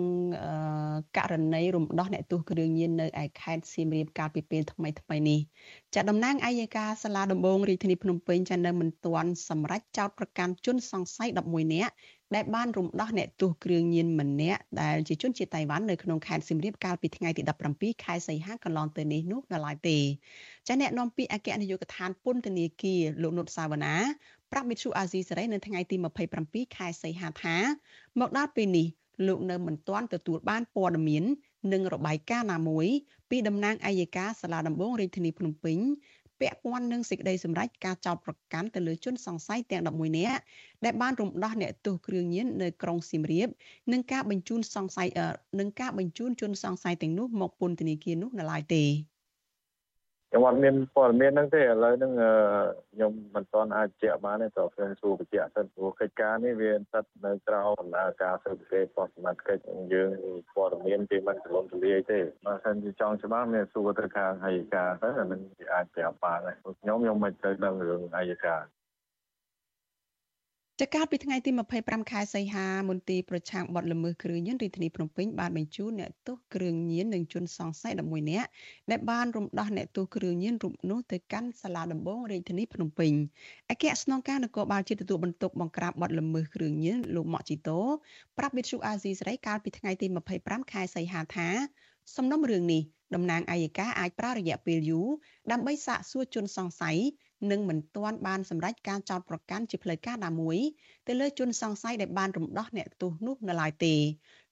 [1.17, 5.39] ករណីរំដោះអ្នកទោសគ្រឿងញៀននៅឯខេត្តសៀមរាបកាលពីពេលថ្មីថ្មីនេះ
[5.95, 11.93] ចាតំណាងអัยការសាលាដំបងរាជធានីភ្នំពេញចានៅមិនទាន់សម្រេចចោទប្រកាន់ជនសង្ស័យ11នាក់
[12.35, 17.41] ដែលបានរំដោះអ្នកទោសគ្រឿងញៀនម្នាក់ដែលជាជនជាតិតៃវ៉ាន់នៅក្នុងខេត្តសៀមរាបកាលពីថ្ងៃទី
[17.73, 19.97] 17ខែសីហាកន្លងទៅនេះនោះនៅឡើយទេ
[20.67, 23.95] ចាអ្នកនាំពាក្យអគ្គនាយកដ្ឋានពន្ធនាគារលោកនុតសាវណ្ណា
[24.55, 25.95] ប្រាប់មិទ្យុអាស៊ីសេរីនៅថ្ងៃទី
[26.35, 27.55] 27ខែសីហាថា
[28.19, 28.87] មកដល់ពេលនេះ
[29.27, 31.23] លោកនៅមិនទាន់ទទួលបានព័ត៌មាន
[31.73, 32.87] និងរបាយការណ៍ណាមួយ
[33.29, 35.77] ពីតំណាងអัยការសាលាដំបងរាជធានីភ្នំពេញ
[36.39, 40.41] ពាក់ព័ន្ធនឹងសេចក្តីសម្រេចការចោទប្រកាន់ទៅលើជនសង្ស័យទាំង11នាក់
[40.85, 43.47] ដែលបានរំដោះអ្នកទោសគ្រឿងញៀននៅក្រុងសៀមរាប
[43.91, 45.07] និងការបញ្ជូនសង្ស័យ
[45.59, 48.83] នឹងការបញ្ជូនជនសង្ស័យទាំងនោះមកពន្ធនាគារនោះនៅឡើយទេ
[50.33, 52.11] ខ្ញុំអត់មានព័ត៌មានហ្នឹងទេឥឡូវហ្នឹង
[52.93, 60.09] ខ្ញុំមិនទាន់អាចជែកបានទេតើខ្ញុំសួរបញ្ជាក់សិនព្រោះកិច្ចការនេះវាស្ថិតនៅក្រៅដំណើរការស៊ើបអង្កេតរបស់សមត្ថកិច្ចយើង
[60.53, 68.61] ព័ត៌មានគេមិនទូលំទូលាយទេបើសិនជាចង់ច្បាស់មានសួរទៅខាងអัยការទៅអានឹងគេអាចប្រាប់បានដែរខ្ញុំខ្ញុំមិនទៅដឹងរឿងអัยការ
[70.81, 78.49] ចាកាលពីថ្ងៃទី25ខែសីហាមន្ទីរប្រឆាំងបទល្មើសគ្រឿងញៀនរាជធានីភ្នំពេញបានបញ្ជូនអ្នកទោសគ្រឿងញៀននិងជនសង្ស័យ11នាក់
[78.91, 83.11] ដែលបានរំដោះអ្នកទោសគ្រឿងញៀនរូបនោះទៅកាន់សាលាដំបងរាជធានីភ្នំពេញ
[83.69, 87.79] អគ្គស្នងការនគរបាលជាតិទទួលបន្ទុកបង្ក្រាបបទល្មើសគ្រឿងញៀនលោកម៉ាក់ជីតូ
[88.37, 90.07] ប្រាប់វិទ្យុអាស៊ីសេរីកាលពីថ្ងៃទី
[90.39, 91.49] 25ខែសីហាថា
[92.15, 92.81] សំណុំរឿងនេះ
[93.15, 95.07] តំណាងអัยការអាចប្រើរយៈពេលយូរ
[95.51, 96.97] ដើម្បីសាកសួរជនសង្ស័យ
[97.51, 100.57] និងមិនទាន់បានសម្រេចការចោទប្រកាន់ជាផ្លូវការណាមួយ
[101.07, 103.95] ទៅលើជនសង្ស័យដែលបានរំដោះអ្នកទោសនោះនៅឡើយទេ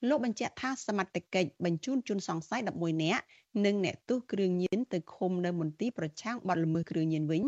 [0.10, 3.24] លោកបញ្ជាក់ថាសមត្ថកិច្ចបញ្ជូនជនសង្ស័យ11នាក់
[3.66, 7.44] និងអ្នកទោសគ្រឿងញៀនទៅឃុំនៅមន្ទីរប្រឆាំងបទល្មើសគ្រឿងញៀនវិញ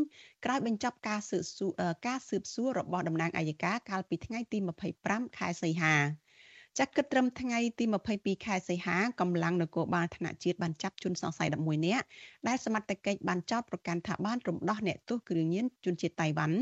[0.46, 1.72] ក្រោយបញ្ចប់ការស៊ើបសួរ
[2.08, 4.58] ការស៊ើបសួររបស់តំណាងអัยការកាលពីថ្ងៃទី
[4.98, 5.96] 25ខែសីហា
[6.80, 12.06] ចាក់គិតត្រឹមថ្ងៃទី22ខែសីហាកម្លាំងនគរបាលថ្នាក់ជាតិបានចាប់ជនសង្ស័យ11នាក់
[12.48, 16.58] ដែលសមត្ថកិច្ចបានចោទប្រកាន់ថាបានរំដោះអ្នកទោសគ្រឿងញៀនជនជាតិតៃវ៉ាន់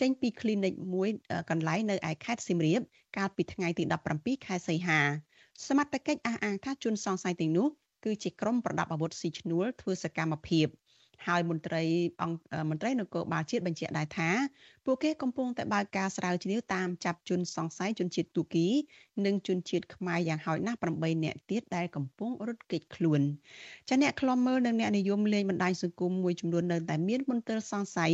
[0.00, 1.08] ចេញពីគ្លីនិកមួយ
[1.50, 2.80] កន្លែងនៅឯខេត្តសៀមរាប
[3.16, 3.84] កាលពីថ្ងៃទី
[4.16, 5.00] 17ខែសីហា
[5.68, 7.68] សមត្ថកិច្ចអះអាងថាជនសង្ស័យទាំងនោះ
[8.04, 10.66] គឺជាក្រុមប្រដាប់អាវុធស៊ីឈ្នួលធ្វើសកម្មភាព
[11.26, 11.82] ហើយមន្ត្រី
[12.22, 12.38] អង្គ
[12.70, 14.30] មន្ត្រីនគរបាលជាតិបញ្ជាក់ដែរថា
[14.86, 18.66] ពួកគេកំពុងតែបើកការស្រាវជ្រាវតាមចាប់ជនសង្ស័យជនជាតិទូគី
[19.26, 23.20] និងជនជាតិខ្មែរយ៉ាងហោចណាស់8នាក់ទៀតដែលកំពុងរត់គេចខ្លួន
[23.88, 28.12] ចាអ្នកខ្លំមើលនិងអ្នកនិយមលេងបណ្ដាញសង្គមមួយចំនួននៅតែមានមន្ទិលសង្ស័យ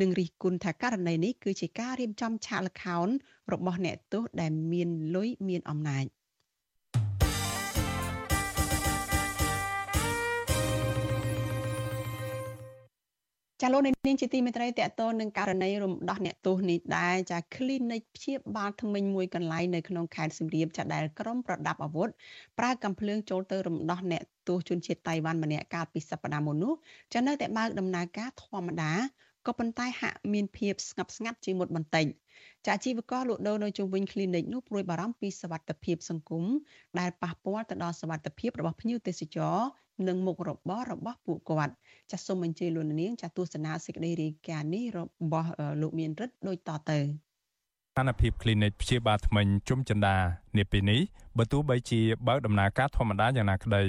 [0.00, 3.08] និងរិះគន់ថាករណីនេះគឺជាការរៀបចំឆាកល្ខោន
[3.52, 6.06] របស់អ្នកទោសដែលមានលុយមានអំណាច។
[13.64, 22.08] ចាលោកនាងជាទីមេត្រីតកតនឹងករណីរំដោះអ្នកទោសនេះដែរចា clinic ព្យាបាលថ្មិញមួយកន្លែងនៅក្នុងខេត្តសៀមរាបចាដែលក្រុមប្រដាប់អាវុធ
[22.58, 26.74] ប្រើកំភ្លើងចូលទៅរំដោះអ្នកទោសជនជាតិតៃវ៉ាន់ម្នាក់កាលពីសប្តាហ៍មុននោះ
[27.14, 28.92] ចានៅតែបើកដំណើរការធម្មតា
[29.46, 32.06] ក៏ប៉ុន្តែហាក់មានភាពស្ងប់ស្ងាត់ជាងមុនបន្តិច
[32.66, 36.44] ចាជីវករលក់ដូរនៅជុំវិញ clinic នោះព្រួយបារម្ភពីសវត្ថិភាពសង្គម
[36.98, 39.56] ដែលប៉ះពាល់ទៅដល់សវត្ថិភាពរបស់ភ្ញៀវទេសចរ
[40.08, 41.74] និងមុខរបររបស់ពួកគាត់
[42.10, 44.98] ចាសសូមអញ្ជើញលោកនាងចាសទស្សនាសេចក្តីរាយការណ៍នេះរ
[45.32, 45.50] បស់
[45.82, 50.16] លោកមានរិទ្ធដូចតទៅស្ថានភាព clinic ព្យាបាលថ្មិញជុំចិន្តា
[50.58, 51.00] នាពេលនេះ
[51.38, 53.84] បើទោះបីជាបើកដំណើរការធម្មតាយ៉ាងណាក្តី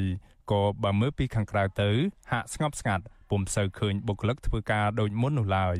[0.51, 1.89] ក៏បើមើលពីខាងក្រៅទៅ
[2.31, 5.77] ហាក់ស្ងប់ស្ងាត់ពុំសូវឃើញបុគ្គលិកធ្វើការដូចមុននោះឡើយ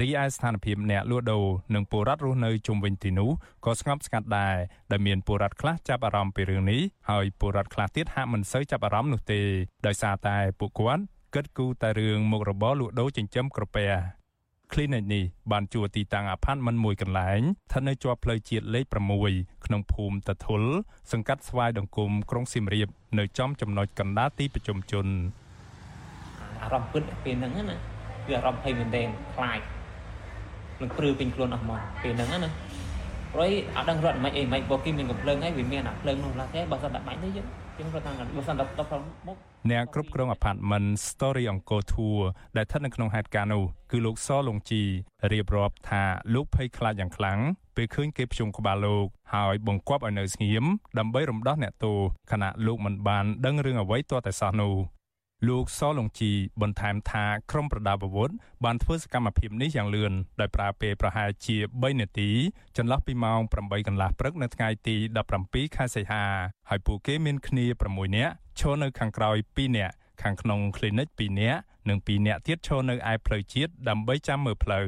[0.00, 3.30] រីឯស្ថានភាពអ្នកលក់ដូរនិងពលរដ្ឋរស់នៅជុំវិញទីនោះ
[3.64, 4.56] ក៏ស្ងប់ស្ងាត់ដែរ
[4.90, 9.40] ដែលមានពលរដ្ឋខ្លះចាប់អារម្មណ៍ពីរឿងនេះហើយពលរដ្ឋខ្លះទៀតហាក់មិនសូវចាប់អារម្មណ៍នោះទេ
[9.86, 11.02] ដោយសារតែពួកគាត់
[11.34, 13.90] គិតគូរតែរឿងមុខរបរលក់ដូរចិញ្ចឹមក្រពះ
[14.72, 18.84] clinic នេះបានជួលទីតាំងអាផាតមិញមួយកន្លែងស្ថិតនៅជាប់ផ្លូវជាតិលេខ
[19.26, 20.62] 6ក្នុងភូមិតធុល
[21.12, 25.06] សង្កាត់ស្វាយដង្គមក្រុងសៀមរាប នៅចំចំណុចកណ្ដាលទីប្រជុំជន
[26.62, 27.76] អារម្មណ៍ពិតពេលហ្នឹងណា
[28.28, 29.60] វាអារម្មណ៍ភ័យមែនទែនខ្លាច
[30.80, 32.50] នឹងព្រឺពេញខ្លួនអស់មកពេលហ្នឹងណា
[33.32, 37.46] ព្រោះអត់ដឹងរត់មិនអីមិនបើគេមានកំភ្លើងហើយវាមានអាភ្លើងនោះឡាទេបើសិនតែបាញ់ទៅយើង
[37.78, 39.36] យើងរត់តាមបើសិនតែដល់មុខ
[39.70, 42.18] អ្នកគ្រប់គ្រង apartment Story Encore Tour
[42.56, 44.82] ដែលស្ថិតនៅក្នុងហេតុការណ៍នោះគឺលោកសលងជី
[45.32, 46.02] រៀបរាប់ថា
[46.34, 47.38] លោកភ័យខ្លាចយ៉ាងខ្លាំង
[47.76, 50.64] ពេលឃើញគេភ្ជុំក្បាលលោកហើយបង្គាប់ឲ្យនៅស្ងៀម
[50.98, 51.96] ដើម្បីរំដោះអ្នកទោស
[52.32, 54.74] ខណៈលោកមិនបានដឹងរឿងអ្វីទាល់តែសោះនោះ
[55.48, 58.30] លោកសលងជីបន្ថែមថាក្រុមប្រដាប់អាវុធ
[58.64, 62.30] បានធ្វើសកម្មភាពនេះយ៉ាងលឿនដោយប្រើពេលប្រហែលជា3នាទី
[62.76, 64.96] ចន្លោះពីម៉ោង8កន្លះព្រឹកនៅថ្ងៃទី
[65.36, 66.24] 17ខែសីហា
[66.68, 74.86] ហើយពួកគេមានគ្នា6នាក់ឈរនៅខាងក្រោយ2នាក់ខាងក្នុង clinic 2នាក់និង2នាក់ទៀតឈរនៅឯផ្លូវជាតិដើម្បីចាំមើលផ្លូវ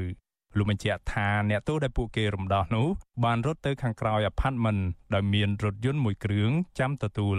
[0.57, 2.89] លោកបញ្ជាក់ថាអ្នកទោសដែលពួកគេរំដោះនោះ
[3.25, 4.81] បានរត់ទៅខាងក្រោយ apartment
[5.15, 7.31] ដោយមានរថយន្តមួយគ្រឿងចាំទទួ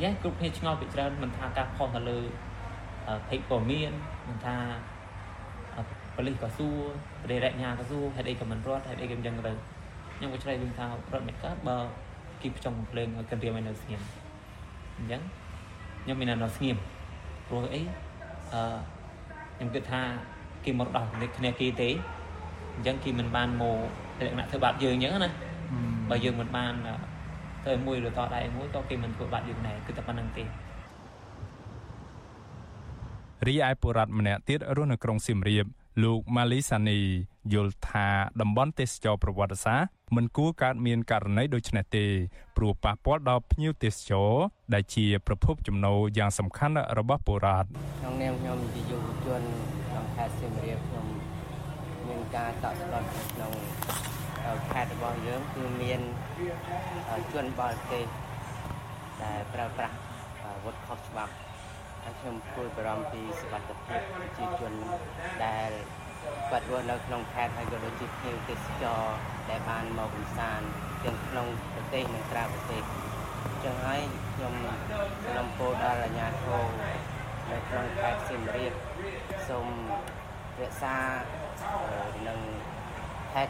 [0.00, 2.18] ញ៉េះគ្រប់គ្នាឆ្ងល់ពីច្រើនមិនថាការខុសទៅលើ
[3.28, 3.92] ភ័យព័ត៌មាន
[4.28, 4.56] មិនថា
[6.14, 6.78] ប៉ូលីសក៏សួរ
[7.24, 9.52] ប្រេរញ្ញាក៏សួរហេតុអីក៏មិនរត់ហេតុអីក៏មិនចឹងទៅ
[10.16, 11.78] ខ្ញុំក៏ឆ្លើយវិញថារត់មិនកើតបើ
[12.42, 14.00] គីភ្ចំភ្លើងឲ្យកិនរៀមឲ្យនៅស្ងៀម
[14.96, 15.22] អញ្ចឹង
[16.02, 16.76] ខ្ញុំមាននៅស្ងៀម
[17.48, 17.82] ព្រោះអី
[18.52, 18.62] អឺ
[19.56, 20.02] ខ្ញុំគិតថា
[20.64, 21.04] គេមកដោះ
[21.36, 21.90] គ្នាគេទេ
[22.74, 23.78] អញ្ចឹងគេមិនបានមក
[24.20, 25.30] លក្ខណៈធ្វើបាបយើងអញ្ចឹងណា
[26.10, 26.74] បើយើងមិនបាន
[27.66, 30.44] ទៅមួយឬតដៃមួយក៏គេមិនធ្វើបាត់យើងដែរគឺតែប៉ុណ្្នឹងទេ
[33.46, 35.66] រីឯបុរដ្ឋម្នាក់ទៀតរស់នៅក្រុងសៀមរាប
[36.02, 37.00] លោកម៉ាលីសានី
[37.52, 38.08] យល់ថា
[38.40, 42.06] តំបន់ទេសចរប្រវត្តិសាស្ត្រមិនគួរកើតមានករណីដូចនេះទេ
[42.56, 44.30] ព្រោះប៉ះពាល់ដល់ភ្ញៀវទេសចរ
[44.74, 49.42] ដែលជាប្រភពចំណូលយ៉ាងសំខាន់របស់បុរដ្ឋក្នុងនាមខ្ញុំជាយុវជន
[49.88, 51.06] ក្នុងខេត្តសៀមរាបខ្ញុំ
[52.08, 53.52] មានការតក់ស្លុតក្នុង
[54.72, 56.00] ខេត្តរបស់យើងគឺមាន
[57.32, 58.06] ជនបរទេស
[59.22, 59.96] ដែលប្រើប្រាស់
[60.64, 61.32] វុធខុសច្បាប់
[62.04, 64.72] ហើយខ្ញុំព្រួយបារម្ភពីសុខភាពប្រជាជន
[65.44, 65.70] ដែល
[66.50, 69.02] បាត់រស់នៅក្នុងខេត្តហើយក៏ដូចជាភ្ញៀវទេសចរ
[69.50, 70.66] ដែលបានមកកំសាន្ត
[71.04, 72.82] ទាំងក្នុងប្រទេសនិងក្រៅប្រទេស
[73.44, 74.00] អញ្ចឹងហើយ
[74.34, 74.54] ខ្ញុំ
[75.34, 76.66] សូមពោលដល់អាជ្ញាធរ
[77.50, 78.72] នៅក្នុងខេត្តសៀមរាប
[79.48, 79.66] សូម
[80.60, 80.96] រក្សា
[82.28, 82.38] និង
[82.74, 82.77] ថែ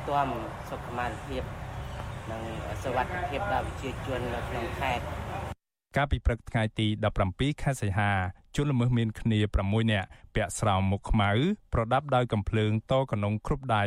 [0.08, 0.26] ទាំ
[0.70, 1.42] សុខុមាលភាព
[2.30, 2.42] និង
[2.82, 5.04] សុវត្ថិភាពដល់ប្រជាជននៅក្នុងខេត្ត
[5.96, 6.86] កាលពីព្រឹកថ្ងៃទី
[7.24, 8.12] 17ខែសីហា
[8.56, 11.30] ជនល្មើសមានគ្នា6នាក់ពាក់ស្រោមមុខខ្មៅ
[11.72, 13.84] ប្រដាប់ដោយកំភ្លើងតកនងគ្រប់ដៃ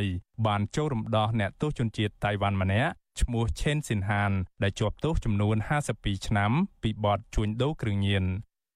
[0.48, 4.32] បានចូលរំដោះអ្នកទោសជនជាតិតៃវ៉ាន់ម្នាក់ឈ្មោះឆេនស៊ីនហាន
[4.64, 5.56] ដែលជាប់ទោសចំនួន
[5.92, 6.52] 52ឆ្នាំ
[6.84, 8.26] ពីបទជួញដូរគ្រឿងញៀន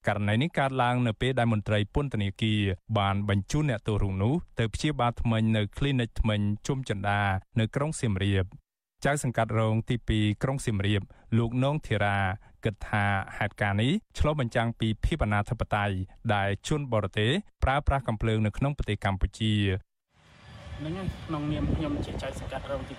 [0.07, 2.61] ករណីនេះកើតឡើងនៅពេលដែលមន្ត្រីពន្ធនាគារ
[2.97, 7.21] បានបញ្ជូនអ្នកទោសរូបនោះទៅព្យាបាលធ្មេញនៅ clinic ធ្មេញជុំចន្ទា
[7.59, 8.45] នៅក្រុងសៀមរាប
[9.05, 11.01] ចៅសង្កាត់រងទី2ក្រុងសៀមរាប
[11.37, 12.17] លោកនងធីរា
[12.63, 13.05] គិតថា
[13.37, 15.95] ហេតុការណ៍នេះឆ្លុះបញ្ចាំងពីភាពអនាធិបតេយ្យ
[16.33, 17.31] ដែលជនបរទេស
[17.63, 19.53] ប្រើប្រាស់កំភ្លើងនៅក្នុងប្រទេសកម្ពុជា
[20.83, 20.93] នឹង
[21.25, 22.95] ក្នុងនាមខ្ញុំជាចៅសង្កាត់រងទី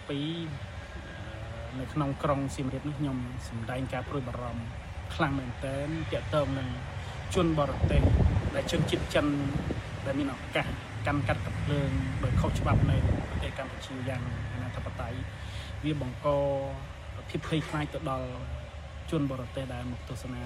[0.84, 3.16] 2នៅក្នុងក្រុងសៀមរាបនេះខ្ញុំ
[3.48, 6.68] សម្ដែងការព្រួយបារម្ភ ខ្លាំងមែនទែនទាក់ទងនឹង
[7.34, 8.02] ជនបរទេស
[8.54, 9.26] ដែលជនជាតិចិន
[10.06, 10.66] ដែលមានឱកាស
[11.06, 11.90] កាន់កាត់កំភ្លើង
[12.24, 12.96] ដោយខុសច្បាប់នៅ
[13.28, 15.18] ប្រទេសកម្ពុជាយ៉ាងអនាធិបតេយ្យ
[15.84, 16.28] វាបង្ក
[17.28, 18.28] ភាពភ័យខ្លាចទៅដល់
[19.10, 20.42] ជនបរទេសដែលមកទស្សនា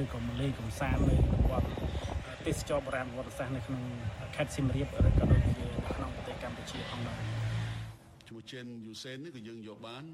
[0.00, 1.68] ឬក៏មកលេងកម្សាន្តនៅប្រព័ន្ធ
[2.46, 3.82] ទេសចរបុរាណប្រវត្តិសាស្ត្រនៅក្នុង
[4.36, 7.20] ខេត្តសៀមរាបឬក៏ដូចជានៅក្នុងប្រទេសកម្ពុជាផងដែរ
[8.28, 10.04] ឈ្មោះចេនយូសែននេះក៏យើងយកបាន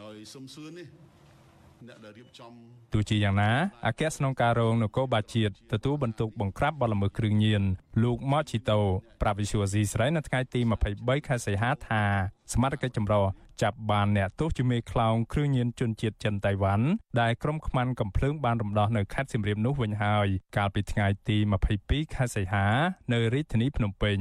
[0.00, 1.05] ហើយសុំសឿននេះអ្នកដែលរៀបចំ
[2.92, 3.50] ទោះជាយ៉ាងណា
[3.86, 7.62] អគ្គស្នងការរងនគរបាលជាតិទទួលបន្ទុកបង្ក្រាបបទល្មើសគ្រឿងញៀន
[8.02, 8.80] លោកម៉ូជីតូ
[9.22, 10.60] ប្រាប់វិសុវស៊ីស្រីនៅថ្ងៃទី
[10.94, 12.02] 23ខែសីហាថា
[12.52, 13.24] សមត្ថកិច្ចចម្រុះ
[13.62, 16.86] ចាប់បានអ្នកទោសជាមេខ្លោងគ្រឿងញៀនជនជាតិចិនតៃវ៉ាន់
[17.20, 21.36] ដែលក្រុមខ្មាំងកំភ្លើងបានរំដោះនៅខេត្តសៀមរាបនោះវិញហើយកាលពីថ្ងៃទី
[21.76, 22.66] 22ខែសីហា
[23.12, 24.18] នៅរាជធានីភ្នំពេញ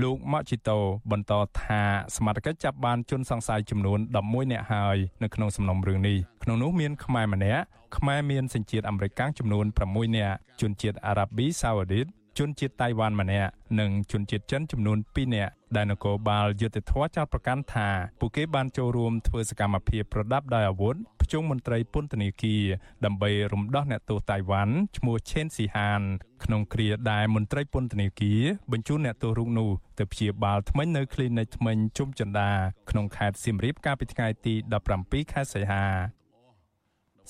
[0.00, 0.78] លោកម៉ាជីតូ
[1.10, 1.82] បន្តថា
[2.16, 7.62] សមត្ថកិច្ចចាប់បានជនសង្ស័យចំនួន11នាក់ហើយនៅក្នុងសំណុំរឿងនេះក្នុងនោះមានខ្មែរម្នាក់
[7.96, 12.06] ខ្មែរមានសញ្ជាតិអាមេរិកចំនួន6នាក់ជនជាតិអារ៉ាប៊ីសាអូឌីត
[12.38, 17.88] ជនជាតិតៃវ៉ាន់ម្នាក់និងជនជាតិចិនចំនួន2នាក់ ដែលនគរបាលយុតិធធចោទប្រកាន់ថា
[18.20, 22.64] ពួកគេបានចូលរួមធ្វើសកម្មភាពប្រដាប់ដោយអាវុធភ្ជុំមន្ត្រីពន្ធនាគារ
[23.04, 26.02] ដើម្បីរំដោះអ្នកទោសតៃវ៉ាន់ឈ្មោះឆេនស៊ីហាន
[26.44, 28.42] ក្នុងគ្រាដែលមន្ត្រីពន្ធនាគារ
[28.72, 32.50] បញ្ជូនអ្នកទោសរូបនោះទៅព្យាបាលថ្មិញនៅគ្លីនិកថ្មិញជុំចិន្តា
[32.90, 34.54] ក្នុងខេត្តសៀមរាបកាលពីថ្ងៃទី
[34.92, 36.21] 17ខែសីហា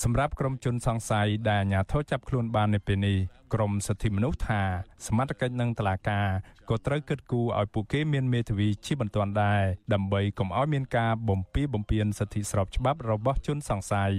[0.03, 3.19] សម្រាប់ក្រុមជនសង្ស័យដែលអាជ្ញាធរចាប់ខ្លួនបាននៅពេលនេះ
[3.55, 4.63] ក្រមសិទ្ធិមនុស្សថា
[5.07, 6.29] សមត្ថកិច្ចនិងតុលាការ
[6.69, 9.63] ក៏ត្រូវគិតគូរឲ្យពួកគេមានមេធាវីជាបន្ទាន់ដែរ
[9.95, 14.13] ដើម្បីកុំឲ្យមានការបំពីបំពានសិទ្ធិស្របច្បាប់របស់ជនសង្ស័យ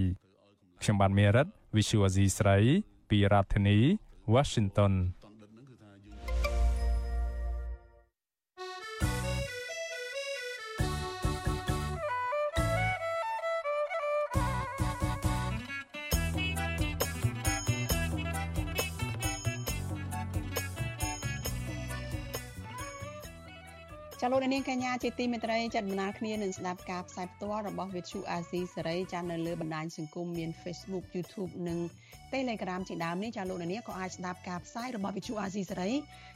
[0.82, 2.58] ខ្ញុំបានមេរិត Visual Asia ស្រី
[3.10, 3.78] ពីរដ្ឋធានី
[4.34, 4.94] Washington
[24.26, 31.80] ចាលោកនាងកញ្ញាជាទីមេត្រីចាត់ដំណើរគ្នានឹងស្ដាប់ការផ្សាយផ្ទាល់របស់ Vithu Azizi សេរីចានៅលើបណ្ដាញសង្គមមាន Facebook YouTube និង
[32.34, 35.92] Telegram ជាដើមនេះចាលោកនាងក៏អាចស្ដាប់ការផ្សាយរបស់ Vithu Azizi សេរី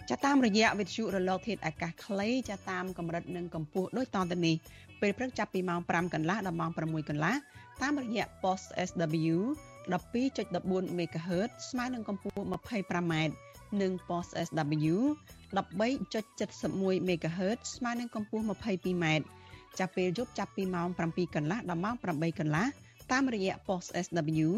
[0.10, 4.56] ចាតាមរយៈ Vithu រលកធាតុអាកាសខ្លីចាតាមកម្រិតនិងកម្ពស់ដូចតទៅនេះ
[5.02, 7.36] ពេលព្រឹកចាប់ពីម៉ោង5កន្លះដល់ម៉ោង6កន្លះ
[7.82, 9.36] តាមរយៈ Post SW
[9.92, 13.14] 12.14 MHz ស្មើនឹងកម្ពស់ 25m
[13.82, 14.96] និង Post SW
[15.56, 19.06] 13.71 MHz ស្មើនឹងកម្ពស់ 22m
[19.80, 22.66] ចាប់ពេលយប់ចាប់ពីម៉ោង7កន្លះដល់ម៉ោង8កន្លះ
[23.12, 24.50] តាមរយៈ Post SW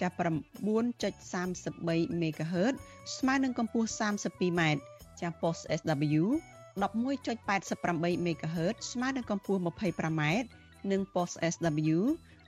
[0.00, 2.74] ចាប់9.33 MHz
[3.18, 4.62] ស្មើនឹងកម្ពស់ 32m
[5.20, 6.22] ចាប់ Post SW
[6.82, 10.22] 11.88 MHz ស្មើនឹងកម្ពស់ 25m
[10.90, 11.98] និង Post SW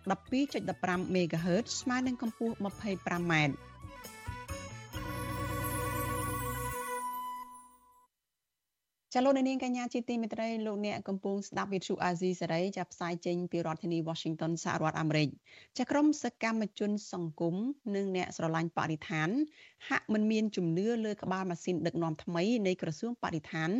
[0.06, 3.34] 12.15 MHz ស្មើនឹងកម្ពស់ 25m
[9.14, 15.28] ចលនានាងកញ្ញាជាទីមេត្រីលោកអ្នកកំពុងស្ដាប់វិទ្យុអាស៊ីសេរីចាប់ផ្សាយចេញពីរដ្ឋធានី Washington សហរដ្ឋអាមេរិក
[15.78, 17.54] ចាក្រុមសកម្មជនសង្គម
[17.94, 19.28] និងអ្នកស្រឡាញ់បរិស្ថាន
[19.88, 23.70] ហាក់មិនមានជំនឿលើក្បាលម៉ាស៊ីនដឹកនាំថ្មីនៃក្រសួងបរិស្ថាន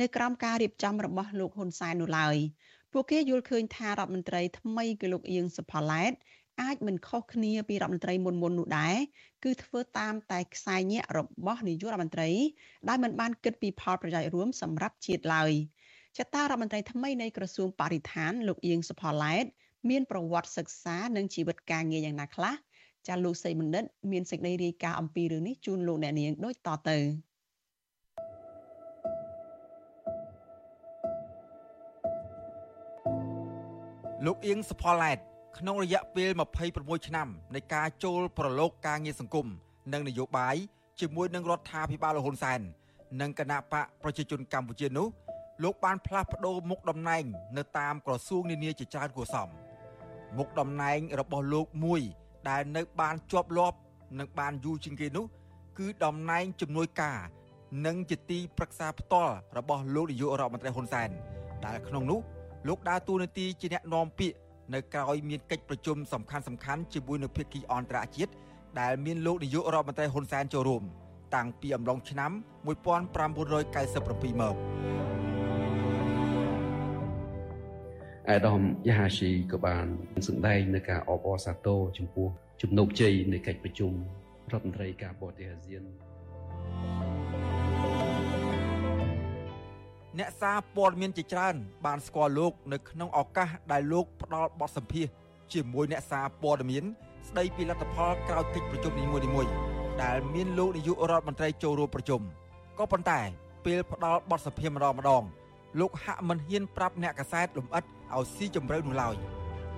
[0.00, 2.36] នៅក្រោមការរៀបចំរបស់លោកហ៊ុនសែននោះឡើយ
[2.92, 6.12] ពួកគេយល់ឃើញថារដ្ឋមន្ត្រីថ្មីគឺលោកអៀងសុផាឡែត
[6.60, 8.96] អាចមិនខុសគ្នាពីរដ្ឋមន្ត្រីមុនមុននោះដែរ
[9.44, 12.30] គឺធ្វើតាមតែខ្សែញាក់របស់នាយករដ្ឋមន្ត្រី
[12.88, 15.52] ដែលមិនបានគិតពីផលប្រយោជន៍រួមសម្រាប់ជាតិឡើយ
[16.18, 19.44] ចតារដ្ឋមន្ត្រីថ្មីនៃក្រសួងបរិស្ថានលោកអៀងសុផាឡែត
[19.90, 22.54] មានប្រវត្តិសិក្សានិងជីវិតការងារយ៉ាងណាខ្លះ
[23.06, 26.98] ចាលោកសីបណ្ឌិតមានសេចក្តីរាយការណ៍អំពីរឿងនេះជូនលោកអ្នកនាងដូចតទៅ
[34.26, 35.18] លោកអៀងសុផាឡែត
[35.58, 36.30] ក្នុងរយៈពេល
[36.68, 39.46] 26ឆ្នាំនៃការចូលប្រឡូកការងារសង្គម
[39.92, 40.56] និងនយោបាយ
[41.00, 42.60] ជាមួយនឹងរដ្ឋាភិបាលលហ៊ុនសែន
[43.20, 45.08] និងគណៈបកប្រជាជនកម្ពុជានោះ
[45.62, 47.24] លោកបានផ្លាស់ប្ដូរមុខតំណែង
[47.56, 49.48] នៅតាមក្រសួងនានាជាច្រើនគួរសម
[50.38, 52.02] មុខតំណែងរបស់លោកមួយ
[52.48, 53.78] ដែលនៅបានជាប់លាប់
[54.18, 55.24] និងបានយូរជាងគេនោះ
[55.78, 57.18] គឺតំណែងជំនួយការ
[57.86, 61.10] និងជាទីប្រឹក្សាផ្ទាល់របស់លោកនាយករដ្ឋមន្ត្រីហ៊ុនសែន
[61.66, 62.20] ដែលក្នុងនោះ
[62.68, 64.36] លោកដើរតួនាទីជាអ្នកនាំពាក្យ
[64.74, 68.32] នៅក្រៅមានកិច្ចប្រជុំសំខាន់សំខាន់ជាមួយនឹងភាគីអន្តរជាតិ
[68.80, 70.82] ដែលមានលោកនាយករដ្ឋមន្ត្រីហ៊ុនសែនចូលរួម
[71.34, 72.30] តាំងពីអំឡុងឆ្នាំ
[72.66, 74.56] 1997មក
[78.30, 79.86] អាដាមយ៉ាហាស៊ីក៏បាន
[80.28, 82.28] សម្ដែងនៅការអបអរសាទរចំពោះ
[82.62, 83.92] ជំនោគជ័យនៃកិច្ចប្រជុំ
[84.52, 85.82] រដ្ឋមន្ត្រីការបរទេសអាស៊ាន
[90.18, 91.54] អ្នកសារព័ត៌មានជាច្រើន
[91.86, 95.06] បានស្គាល់លោក នៅក្នុងឱកាសដែលលោកផ្ដល់បទសម្ភាស
[95.52, 96.84] ជាមួយអ្នកសារព័ត៌មាន
[97.28, 99.50] ស្ដីពីលទ្ធផលក្រោយកិច្ចប្រជុំនីមួយៗ
[100.02, 102.20] ដែលមានលោកនាយករដ្ឋមន្ត្រីចូលរួមប្រជុំ
[102.78, 103.20] ក៏ប៉ុន្តែ
[103.64, 105.22] ពេលផ្ដល់បទសម្ភាសម្ដងម្ដង
[105.80, 109.14] លោកហាក់មិនហ៊ានប្រាប់អ្នកកសែតលំអិតឲ្យស៊ីជម្រៅនោះឡើយ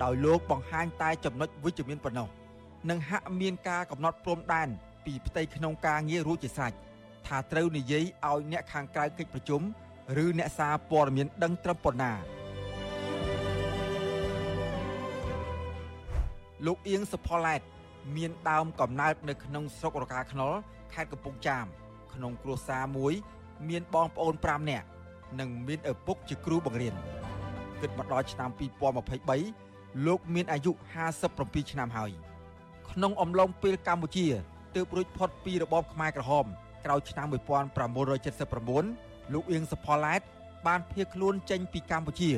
[0.03, 2.29] ដោយលោកបង្ហាញតែចំណុចវិជ្ជមានប៉ុណ្ណោះ
[2.91, 4.69] និងហាក់មានការកំណត់ព្រំដែន
[5.05, 6.73] ពីផ្ទៃក្នុងការងាររួចជាស្រេច
[7.27, 9.63] ថាត្រូវនិយាយឲ្យអ្នកខាងក្រៅកិច្ចប្រជុំ
[10.23, 12.13] ឬអ្នកសារព័ត៌មានដឹងត្រឹមប៉ុណ្ណា
[16.67, 17.61] លោកអៀងសុផល្លែត
[18.17, 20.53] មានដើមកំណើតនៅក្នុងស្រុករកាខ្នុល
[20.95, 21.67] ខេត្តកំពង់ចាម
[22.15, 23.13] ក្នុងគ្រួសារមួយ
[23.69, 24.87] មានបងប្អូន5នាក់
[25.41, 26.95] និងមានឪពុកជាគ្រូបង្រៀន
[27.81, 28.51] គិតមកដល់ឆ្នាំ
[29.29, 30.73] 2023លោកមានអាយុ
[31.23, 32.11] 57ឆ្នាំហើយ
[32.91, 34.27] ក្នុងអំឡុងពេលកម្ពុជា
[34.75, 36.47] ទើបរួចផុតពីរបបខ្មែរក្រហម
[36.85, 40.21] ក្រោយឆ្នាំ1979 លោកអៀងសផល្លែត
[40.67, 42.31] បានភៀសខ្លួនចេញពីកម្ពុជា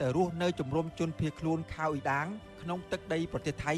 [0.00, 2.26] ទៅរស់នៅជំរំជនភៀសខ្លួនខៅអ៊ីដាង
[2.62, 3.72] ក្នុងទឹកដីប្រទេសថៃ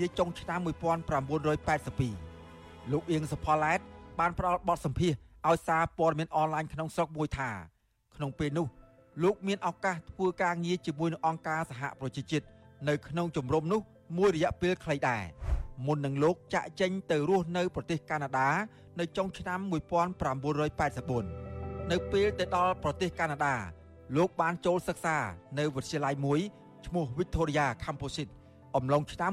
[0.00, 3.80] នាចុងឆ្នាំ1982លោកអៀងសផល្លែត
[4.18, 7.50] បានផ្ដល់បទសម្ភាសន៍ឲ្យសារព័ត៌មានអនឡាញក្នុងស្រុកមួយថា
[8.16, 8.66] ក្នុងពេលនោះ
[9.22, 12.46] លោកមានឱកាសធ្វើការងារជាមួយនឹងអង្គការសហប្រជាជាតិ
[12.88, 13.80] នៅក្នុងជំរំនោះ
[14.18, 15.22] មួយរយៈពេលខ្លីដែរ
[15.86, 18.48] មុននឹងលោកចាក់ចេញទៅរស់នៅប្រទេសកាណាដា
[19.00, 21.53] នៅចុងឆ្នាំ1984
[21.92, 23.54] នៅពេលទៅដល់ប្រទេសកាណាដា
[24.16, 25.16] លោកបានចូលសិក្សា
[25.58, 26.40] នៅវិទ្យាល័យមួយ
[26.86, 28.32] ឈ្មោះ Victoria Composite
[28.76, 29.30] អំឡុងឆ្នាំ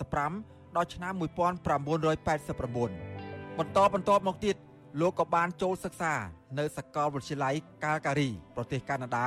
[0.00, 4.56] 1985ដល់ឆ្នាំ1989បន្តបន្តមកទៀត
[5.00, 6.14] លោកក៏បានចូលសិក្សា
[6.58, 9.26] នៅសាកលវិទ្យាល័យកាល់ការីប្រទេសកាណាដា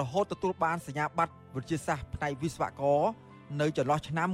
[0.00, 3.00] រហូតទទួលបានសញ្ញាបត្រវិទ្យាសាស្ត្រផ្នែកវិស្វករ
[3.60, 4.28] នៅចន្លោះឆ្នាំ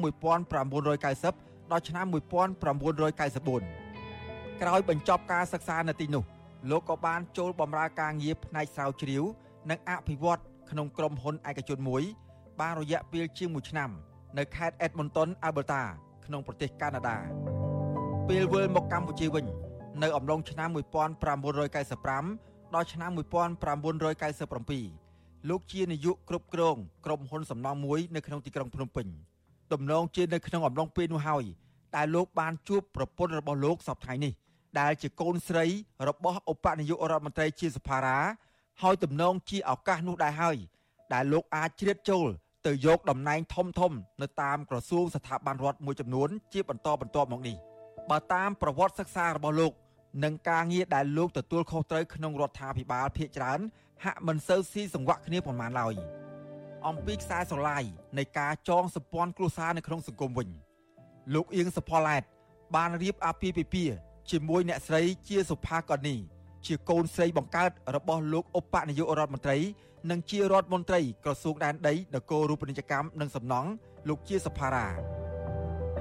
[0.59, 6.25] 1990ដល់ឆ្នាំ1994ក្រោយបញ្ចប់ការសិក្សានៅទីនោះ
[6.71, 9.23] លោកក៏បានចូលបម្រើការងារផ្នែកស្រាវជ្រាវ
[9.71, 10.41] និងអភិវឌ្ឍ
[10.71, 12.03] ក្នុងក្រុមហ៊ុនឯកជនមួយ
[12.61, 13.91] បានរយៈពេលជាង1ឆ្នាំ
[14.39, 15.83] នៅខេត្ត Edmonton Alberta
[16.27, 17.17] ក្នុងប្រទេសកាណាដា
[18.29, 19.45] ពេលវិលមកកម្ពុជាវិញ
[20.03, 29.07] នៅអំឡុងឆ្នាំ1995ដល់ឆ្នាំ1997លោកជានាយកគ្រប់គ្រងក្រុមហ៊ុនសំណង់មួយនៅក្នុងទីក្រុងភ្នំពេញ
[29.73, 31.45] ដំណងជានៅក្នុងអំឡុងពេលនោះហើយ
[31.97, 34.33] ដែលលោកបានជួបប្រពន្ធរបស់លោកសពថ្ងៃនេះ
[34.81, 35.67] ដែលជាកូនស្រី
[36.09, 38.19] របស់ឧបនាយករដ្ឋមន្ត្រីជាសភារា
[38.83, 40.57] ហើយទំនងជាឱកាសនោះដែរហើយ
[41.13, 42.29] ដែលលោកអាចជ្រៀតចូល
[42.67, 43.93] ទៅយកតំណែងធំធំ
[44.23, 47.57] នៅតាមក្រសួងស្ថាប័នរដ្ឋមួយចំនួន ជាបន្តបន្ទាប់មកនេះ
[48.11, 49.73] បើតាមប្រវត្តិសិក្សារបស់លោក
[50.25, 53.61] និងការងារដែលលោកទទួលខុសត្រូវក្នុងរដ្ឋាភិបាលភាគច្រើន
[54.05, 55.95] ហាក់មិនសូវស៊ីសង្វាក់គ្នាប៉ុន្មានឡើយ
[56.87, 57.85] អំពីខ្សែស្រឡាយ
[58.19, 60.49] នៃការចងសម្ព័ន្ធគ្រួសារនៅក្នុងសង្គមវិញ
[61.35, 62.23] លោកអៀងសផល្លែត
[62.77, 63.97] បានរៀបអាពាហ៍ពិពាហ៍
[64.31, 66.17] ជាមួយអ្នកស្រីជាសុផាកនី
[66.67, 69.59] ជាកូនស្រីបង្កើតរបស់លោកឧបនាយករដ្ឋមន្ត្រី
[70.11, 73.71] និងជារដ្ឋមន្ត្រីក្រសួងដែនដីនគររូបនីយកម្មនិងសំណង់
[74.09, 74.87] លោកជាសុផារា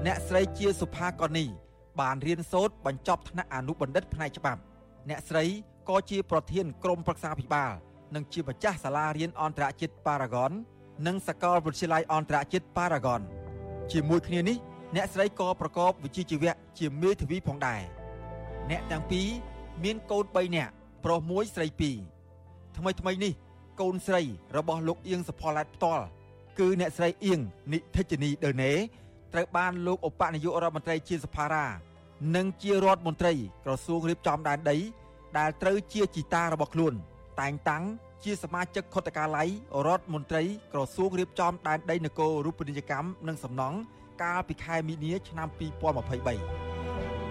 [0.06, 1.44] អ្នកស្រីជាសុផាកនី
[2.00, 4.60] បានរៀនសូត្របញ្ចប់ថ្នាក់អនុបណ្ឌិតផ្នែកច្បាប់
[5.08, 5.44] អ្នកស្រី
[5.88, 7.72] ក៏ជាប្រធានក្រុមប្រឹក្សាភិបាល
[8.14, 10.52] និងជាម្ចាស់សាលារៀនអន្តរជាតិ Paragon
[11.06, 13.20] និងសាកលវិទ្យាល័យអន្តរជាតិ Paragon
[13.92, 14.56] ជាមួយគ្នានេះ
[14.96, 17.97] អ្នកស្រីក៏ប្រកបវិជ្ជាជីវៈជាមេធាវីផងដែរ
[18.70, 19.28] អ្នកទាំងពីរ
[19.84, 20.72] មានកូន3នាក់
[21.04, 21.66] ប្រុស1ស្រី
[22.22, 23.32] 2ថ្មីថ្មីនេះ
[23.80, 24.22] កូនស្រី
[24.56, 26.04] របស់លោកអៀងសផល្លែតផ្ទាល់
[26.58, 27.40] គឺអ្នកស្រីអៀង
[27.72, 28.72] និធិជនីដឺណេ
[29.32, 31.66] ត្រូវបានលោកឧបនាយករដ្ឋមន្ត្រីជាសភារា
[32.36, 33.32] និងជារដ្ឋមន្ត្រី
[33.64, 34.76] ក្រសួងរៀបចំដែនដី
[35.38, 36.94] ដែលត្រូវជាជីតារបស់ខ្លួន
[37.40, 37.84] តែងតាំង
[38.24, 39.48] ជាសមាជិកខុទ្ទកាល័យ
[39.86, 40.42] រដ្ឋមន្ត្រី
[40.72, 43.78] ក្រសួងរៀបចំដែនដីនគររូបនីយកម្មនិងសំណង់
[44.22, 46.77] កាលពីខែមីនាឆ្នាំ2023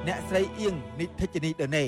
[0.07, 1.85] អ្នកស្រីអៀងនិធិជនីដឺណេ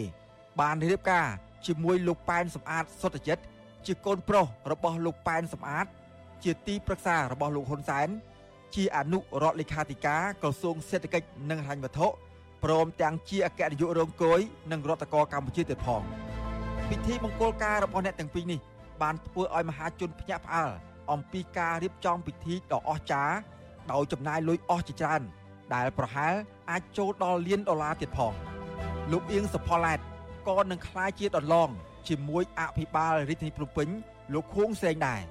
[0.60, 1.28] បានរៀបការ
[1.68, 3.44] ជាមួយលោកប៉ែនសំអាតសុតចិត្ត
[3.86, 5.86] ជាកូនប្រុសរបស់លោកប៉ែនសំអាត
[6.44, 8.08] ជាទីប្រឹក្សារបស់លោកហ៊ុនសែន
[8.76, 12.08] ជាអនុរដ្ឋលេខាធិការក្រសួងសេដ្ឋកិច្ចនិងហិរញ្ញវត្ថុ
[12.64, 14.40] ព្រមទាំងជាអគ្គនាយករងគយ
[14.72, 16.02] និងរដ្ឋកោកម្ពុជាទៀតផង
[16.90, 18.60] ពិធីមង្គលការរបស់អ្នកទាំងពីរនេះ
[19.02, 20.72] បានធ្វើឲ្យមហាជនភ្ញាក់ផ្អើល
[21.12, 23.36] អំពីការរៀបចំពិធីដ៏អស្ចារ្យ
[23.92, 25.22] ដោយចំណាយលុយអស់ជាច្រើន
[25.74, 26.34] ដែលប្រហែល
[26.70, 28.34] អាចចូលដល់លានដុល្លារទៀតផង
[29.12, 30.00] លោកអៀងសផល្លែត
[30.48, 31.70] ក៏នឹងក្លាយជាដន្លង
[32.08, 33.88] ជាមួយអភិបាលរាជធានីភ្នំពេញ
[34.34, 35.22] លោកខួងសេងដែរ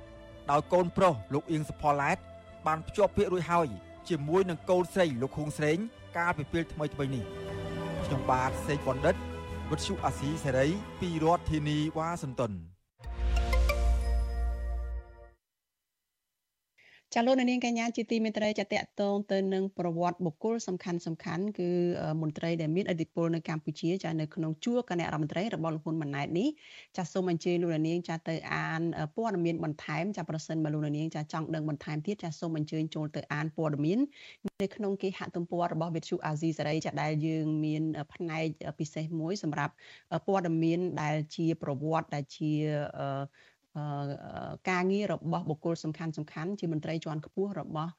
[0.50, 2.18] ដោយកូនប្រុសលោកអៀងសផល្លែត
[2.66, 3.68] បានភ្ជាប់ពាក្យរួចហើយ
[4.08, 5.78] ជាមួយនឹងកូនស្រីលោកខួងស្រេង
[6.16, 7.24] កាលពីពេលថ្មីថ្មីនេះ
[8.04, 9.16] ខ្ញុំបាទសេកបណ្ឌិត
[9.70, 10.68] វិទ្យុអាស៊ីសេរី
[11.00, 12.52] ពីរដ្ឋធានីវ៉ាស៊ីនតោន
[17.14, 21.70] ចាលោកនាងកញ្ញាជាទីមេត្រីចាតកតងទៅនឹងប្រវត្តិបុគ្គលសំខាន់សំខាន់គឺ
[22.22, 26.48] មន្ត្រីដែលមានឥទ្ធិពលនៅកម្ពុជាចានៅក្នុងជួរគណៈរដ្ឋមន្ត្រីរបស់លោកហ៊ុនម៉ាណែតនេះ
[26.96, 28.82] ចាសូមអញ្ជើញលោកនាងចាទៅអាន
[29.16, 33.98] ព័ត៌មានបន្ថែមចាប្រសិនបើលោកនាងចាចង់ដឹងបន្ថែមទៀតចាសូមអញ្ជើញចូលទៅអានព័ត៌មាន
[34.62, 37.82] នៅក្នុងគេហទំព័ររបស់វិទ្យុអាស៊ីសេរីចាដែលយើងមាន
[38.14, 38.46] ផ្នែក
[38.78, 39.72] ពិសេសមួយសម្រាប់
[40.26, 42.52] ព័ត៌មានដែលជាប្រវត្តិដែលជា
[44.70, 47.92] ការងាររបស់បុគ្គលសំខាន់សំខាន់ជាមន្ត្រីជាន់ខ្ពស់របស់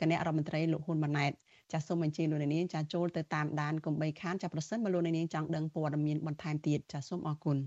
[0.00, 1.32] គណៈរដ្ឋមន្ត្រីលោកហ៊ុនម៉ាណែត
[1.72, 7.58] ចាសសូមអញ្ជើញលោកនាងចាចូលទៅតាមដានកុំបីខានចាប្រសិនបើលោកនាងចង់ដឹងព័ត៌មានបន្ថែមទៀតចាសូមអរគុណ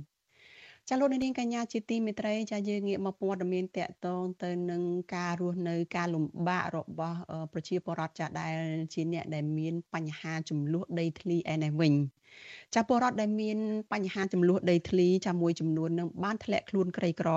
[0.89, 4.81] ចាលោកនាងកញ្ញាជាទីមេត្រីចាយើងងាកមកព័ត៌មានតកតងទៅនឹង
[5.15, 7.17] ការរស់នៅការលំបាករបស់
[7.53, 8.55] ប្រជាពលរដ្ឋចាដែល
[8.93, 11.93] ជាអ្នកដែលមានបញ្ហាចំនួនដីធ្លីឯនេះវិញ
[12.75, 13.57] ចាពលរដ្ឋដែលមាន
[13.93, 17.29] បញ្ហាចំនួនដីធ្លីចាមួយចំនួននឹងបានធ្លាក់ខ្លួនក្រីក្រ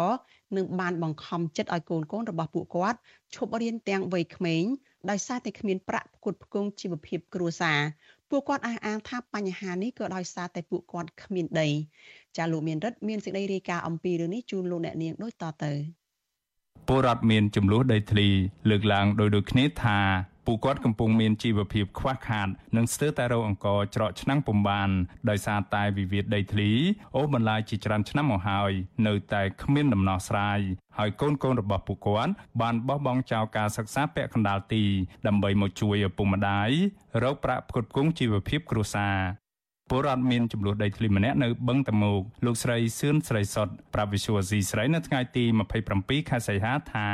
[0.56, 2.98] និងបានបង្ខំចិត្តឲ្យកូនកូនរបស់ពួកគាត់
[3.34, 4.64] ឈប់រៀនទាំងវ័យក្មេង
[5.10, 7.80] ដោយសារតែគ្មានប្រាក់ផ្គត់ផ្គង់ជីវភាពគ្រួសារ
[8.30, 11.68] ពួកគាត់អះអាងថាបញ្ហានេះក៏ដោយសារតែពួកគាត់គ្មានដី
[12.36, 15.72] ចាលោកមានរិទ្ធមានសេចក្តីរាយការណ៍អំពីរឿងនេះជូនលោកអ្នកនាងដូចតទៅ
[16.88, 18.28] ពលរដ្ឋមានចំនួនដីធ្លី
[18.70, 19.98] លើកឡើងដោយដូចគ្នាថា
[20.46, 24.90] ពួកគាត់កំពុងមានជីវភាពខ្វះខាតនិងស្ទើរតែរកអង្គច្រកឆ្នាំងពំបាន
[25.30, 26.70] ដោយសារតែវិវាទដីធ្លី
[27.16, 28.72] អូសបន្លាយជាច្រើនឆ្នាំមកហើយ
[29.06, 30.60] នៅតែគ្មានដំណោះស្រាយ
[30.98, 34.84] ហើយកូនកូនរបស់ពួកគាត់បានបោះបង់ចោលការសិក្សាពាក់កណ្ដាលទី
[35.26, 36.70] ដើម្បីមកជួយឪពុកម្ដាយ
[37.22, 39.16] រកប្រាក់ផ្គត់ផ្គង់ជីវភាពគ្រួសារ
[39.91, 45.43] ពលរដ្ឋមានចំនួនដីធ្លីម្នាក់នៅបឹងតមោកលោកស្រីសឿនស្រីសុតប្រាប់វិសុវស៊ីស្រីនៅថ្ងៃទី
[45.87, 47.07] 27ខែសីហាថា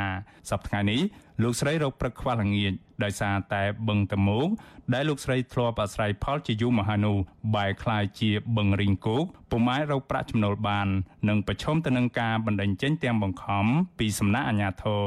[0.49, 1.01] សប្តាហ៍នេះ
[1.43, 4.47] លោកស្រីរកព្រឹកខ្វះល្ងាចដោយសារតែបឹងតមោក
[4.93, 7.17] ដែលលោកស្រីធ្លាប់អាស្រ័យផលជាយូរមកហើយនោះ
[7.55, 10.87] បែរคล้ายជាបឹងរីងគោកពុំអាចរកប្រាក់ចំណូលបាន
[11.29, 13.65] និងប្រឈមទៅនឹងការបណ្តេញចេញទាំងបង្ខំ
[13.99, 15.05] ពីសំណាក់អាជ្ញាធរ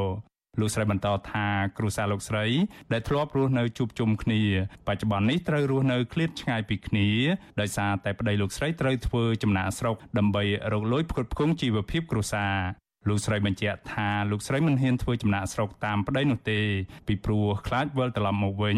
[0.60, 1.46] លោកស្រីបន្តថា
[1.78, 2.46] គ្រួសារលោកស្រី
[2.94, 4.42] ដែលធ្លាប់រស់នៅជួបជុំគ្នា
[4.88, 7.08] បច្ចុប្បន្ននេះត្រូវរស់នៅឃ្លាតឆ្ងាយពីគ្នា
[7.62, 10.44] ដោយសារតែប្តីលោកស្រីត្រូវធ្វើចំណាកស្រុកដើម្បី
[10.74, 12.56] រកលុយផ្គត់ផ្គង់ជីវភាពគ្រួសារ
[13.10, 16.60] លោកស្រីបញ្ជាក់ថាលោកស្រីមិនហ៊ានធ្វើចំណាក់ស្រុកតាមប្តីនោះទេ
[17.08, 18.78] ពីព្រោះខ្លាចវិលត្រឡប់មកវិញ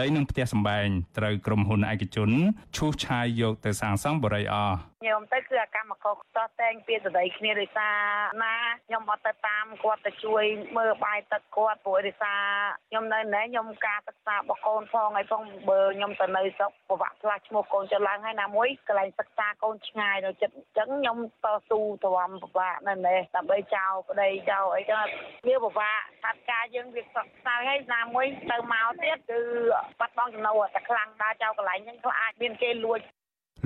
[0.00, 0.86] ដីនឹងផ្ទះសម្បែង
[1.18, 2.30] ត្រូវក្រុមហ៊ុនឯកជន
[2.76, 7.90] ឈូសឆាយយកទៅសាងសង់បរិយាអស់ ខ្ញុំទៅគឺអាកម្មករតតែងពីសដីគ្នារិសា
[8.42, 8.54] ណា
[8.86, 10.44] ខ្ញុំអត់ទៅតាមគាត់ទៅជួយ
[10.76, 12.34] មើលបាយទឹកគាត់ព្រោះរិសា
[12.88, 25.04] ខ្ញុំនៅណែខ្ញុំការសិក្សារបស់កូនផងហើយផងបើខ្ញុំទៅនៅស្រុកប្រវាក់ផ្លាស់ឈ្មោះកូនចឡើងហើយណាមួយកន្លែងសិក្សាកូនឆ្ងាយនៅចិត្តអញ្ចឹងខ្ញុំតស៊ូទ្រាំពិបាកនៅណែដើម្បីចោលប្តីចោលអីចឹង
[25.46, 29.40] វាពិបាកថាត់ការយើងវាសក់ស្ៅហើយណាមួយទៅមកទៀតគឺ
[30.00, 33.00] បាត់បង់ចំណូលតែខ្លាំងដើរចោលកន្លែងហ្នឹងក៏អាចមានគេលួច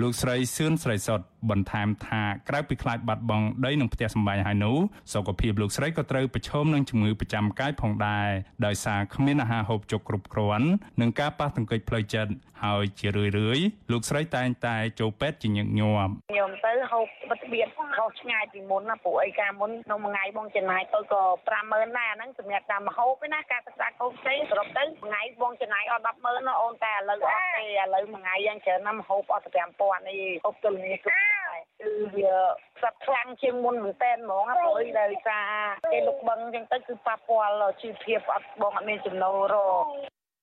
[0.01, 1.21] លោកស្រីសឿនស្រីសុត
[1.51, 4.77] បន្ថែមថាក្រៅពីខ្លាចបាត់បង់ដីនិងផ្ទះសម្បែងហើយនោះ
[5.13, 8.29] សុខភាពលោកស្រីក៏ត្រូវប្រឈមនឹងជំងឺប្រចាំកាយផងដែរ
[8.67, 10.69] ដោយសារគ្មានអាហារហូបចុកគ្រប់គ្រាន់
[11.01, 12.33] និងការប៉ះទង្គិចផ្លូវចិត្ត
[12.65, 13.59] ហើយជារឿយរឿយ
[13.93, 21.23] លោកស្រីតែងតែចូលពេទ្យជាញឹកញាប់ខ្ញុំទៅហូបបិទបៀតខុសឆ្ងាយពីមុនណាព្រោះអីការមុនក្នុងមួយថ្ងៃបងចំណាយទៅក៏
[21.61, 32.35] 50000ដែរអាហ្នឹងសម្រាប់តាមម្ហូបឯណាការសិក្សាកូនផ្សេងសរុបទៅមួយថ្ងៃបងចំណាយអត់100,000ណាអូនតែឥឡូវអត់ទេឥឡូវមួយថ្ងៃយ៉ាងច្រើនណាស់ម្ហូបអត់5ព័ន្ធនេះអប់ទល់នេះគ្រប់ដែរគឺវា
[32.77, 35.51] ខ្សត់ខ្លាំងជាងមុនមែនតើហ្មងព្រោះដោយសារ
[35.93, 39.85] គេលុកបឹងអញ្ចឹងទៅគឺប៉ះពាល់ជីវភាពអត់បងអត់មានចំណូលរក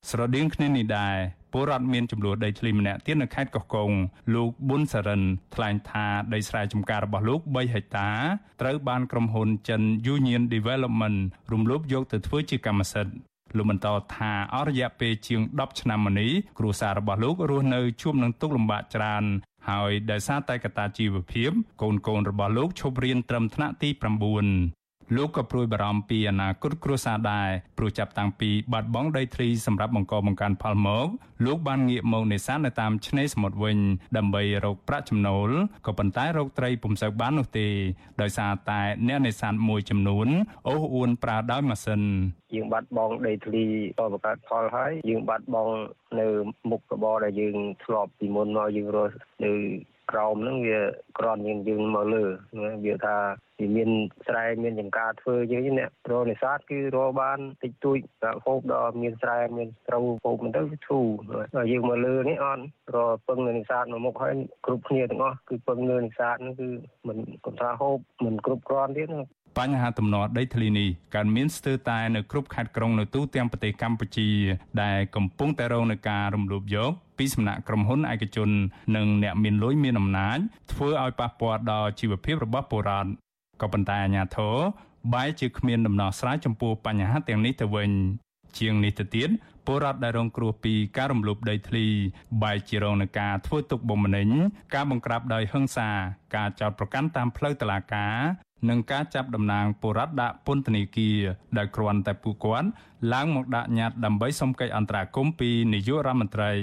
[0.10, 1.18] ស្រដៀងគ្នានេះដែរ
[1.54, 3.90] ពលរដ្ឋមានចំនួនដីធ្លីម្នាក់ទៀតនៅខេត្តកោះកុង
[4.34, 5.22] លោកប៊ុនសរិន
[5.56, 8.10] ថ្លែងថាដីស្រែចម្ការរបស់លោក3ហិកតា
[8.62, 9.82] ត្រូវបានក្រុមហ៊ុនចិន
[10.16, 11.18] Union Development
[11.52, 19.24] រំលោភយកទៅធ្វើជាកម្មសិទ្ធិ លោកបន្តថាអស់រយៈពេលជាង10ឆ្នាំមកនេះគ្រួសាររបស់លោករស់នៅជួបនឹងទុក្ខលំបាកច្រើន
[19.70, 24.81] ហើយដោយសារតែកត្តាជីវភាពកូនកូនរបស់លោកឈប់រៀនត្រឹមថ្នាក់ទី9
[25.16, 31.08] លោកក៏ព្រួយបារម្ភពីអនាគតគ្រួសារដែរព្រោះចាប់តាំងពីបាត់បង់ដីធ្លីសម្រាប់បង្កបង្កើនផលមក
[31.46, 33.78] លោកបានងាកមកនេសាទនៅតាមឆ្នេរសមុទ្រវិញ
[34.18, 35.50] ដើម្បីរកប្រាក់ចំណូល
[35.86, 37.68] ក៏ប៉ុន្តែរកត្រីពុំសូវបាននោះទេ
[38.22, 40.28] ដោយសារតែអ្នកនេសាទមួយចំនួន
[40.68, 42.02] អូសអួនប្រើដោយម៉ាស៊ីន
[42.56, 43.64] យើងបាត់បង់ដីធ្លី
[44.00, 45.74] តបង្កើតផលហើយយើងបាត់បង់
[46.20, 46.28] នៅ
[46.72, 49.52] មុខរបរដែលយើងធ្លាប់ពីមុនមកយើងរស់នៅ
[50.12, 50.80] ក្រោមហ្នឹងវា
[51.20, 52.24] ក្រន់យើងយើងមកលើ
[52.86, 53.18] វាថា
[53.60, 53.90] វាមាន
[54.28, 57.98] ស្រែមានចំការធ្វើយើងអ្នករនេសាទគឺរកបានតិចតួច
[58.46, 61.08] ហូបដល់មានស្រែមានស្រូវហូបមិនទៅធូរ
[61.72, 62.64] យើងមកលើនេះអត់
[62.96, 64.36] រកពឹងនៅនេសាទមកមុខហើយ
[64.66, 66.70] គ្រប់គ្នាទាំងអស់គឺពឹងនៅនេសាទហ្នឹងគឺ
[67.08, 69.08] មិនគាត់ថាហូបមិនគ្រប់គ្រាន់ទៀត
[69.58, 74.30] បញ្ហាទំនាស់ដីធ្លីនេះកើតមានស្ទើរតែនៅគ្រប់ខេត្តក្រុងនៅទូទាំងប្រទេសកម្ពុជា
[74.84, 78.50] ដែលកំពុងតែរងនឹងការរំលោភយកពីសំណាក់ក្រុមហ៊ុនឯកជន
[78.96, 80.38] និងអ្នកមានលុយមានអំណាច
[80.72, 83.10] ធ្វើឲ្យប៉ះពាល់ដល់ជីវភាពរបស់ពលរដ្ឋ
[83.62, 84.56] ក៏ប៉ុន្តែអាជ្ញាធរ
[85.14, 87.92] បែរជាគ្មានដំណោះស្រាយចំពោះបញ្ហាទាំងនេះទៅវិញ
[88.60, 89.30] ជាងនេះទៅទៀត
[89.66, 91.86] ពលរដ្ឋដែលរងគ្រោះពីការរំលោភដីធ្លី
[92.44, 94.28] បែរជារងនឹងការធ្វើទុកបុកម្នេញ
[94.74, 95.90] ការបង្ក្រាបដោយហិង្សា
[96.36, 98.16] ការចោទប្រកាន់តាមផ្លូវតុលាការ
[98.70, 101.18] និងការចាប់តំណាងបុរដ្ឋដាក់ពន្ធនាគារ
[101.58, 102.68] ដោយគ្រាន់តែពួកគាត់
[103.14, 106.54] ឡើងមកដាក់ញត្តិដើម្បីសុំកិច្ចអន្តរាគមន៍ពីនាយករដ្ឋមន្ត្រី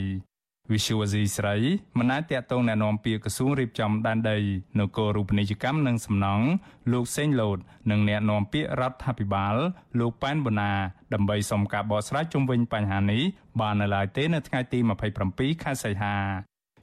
[0.72, 1.56] Visual Asia ស្រី
[1.98, 4.38] មិនអាចតកតងណែនាំពីក្រសួងរៀបចំដែនដី
[4.78, 6.46] នគររូបនីយកម្មនិងសំណង់
[6.92, 7.58] លោកសេងលូត
[7.90, 9.56] និងណែនាំពាក្យរដ្ឋាភិបាល
[9.98, 10.72] លោកប៉ែនបូណា
[11.14, 13.22] ដើម្បីសុំការបកស្រាយជុំវិញបញ្ហានេះ
[13.60, 14.78] បាននៅឡើយទេនៅថ្ងៃទី
[15.20, 16.16] 27ខែសីហា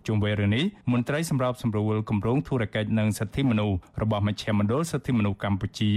[0.07, 5.93] ជុំវិញរឿងនេះមន្ត្រីសម្របសម្រួលគម្រោងធុរកិច្ចនិងសិទ្ធិមនុស្សរបស់មជ្ឈមណ្ឌលសិទ្ធិមនុស្សកម្ពុជា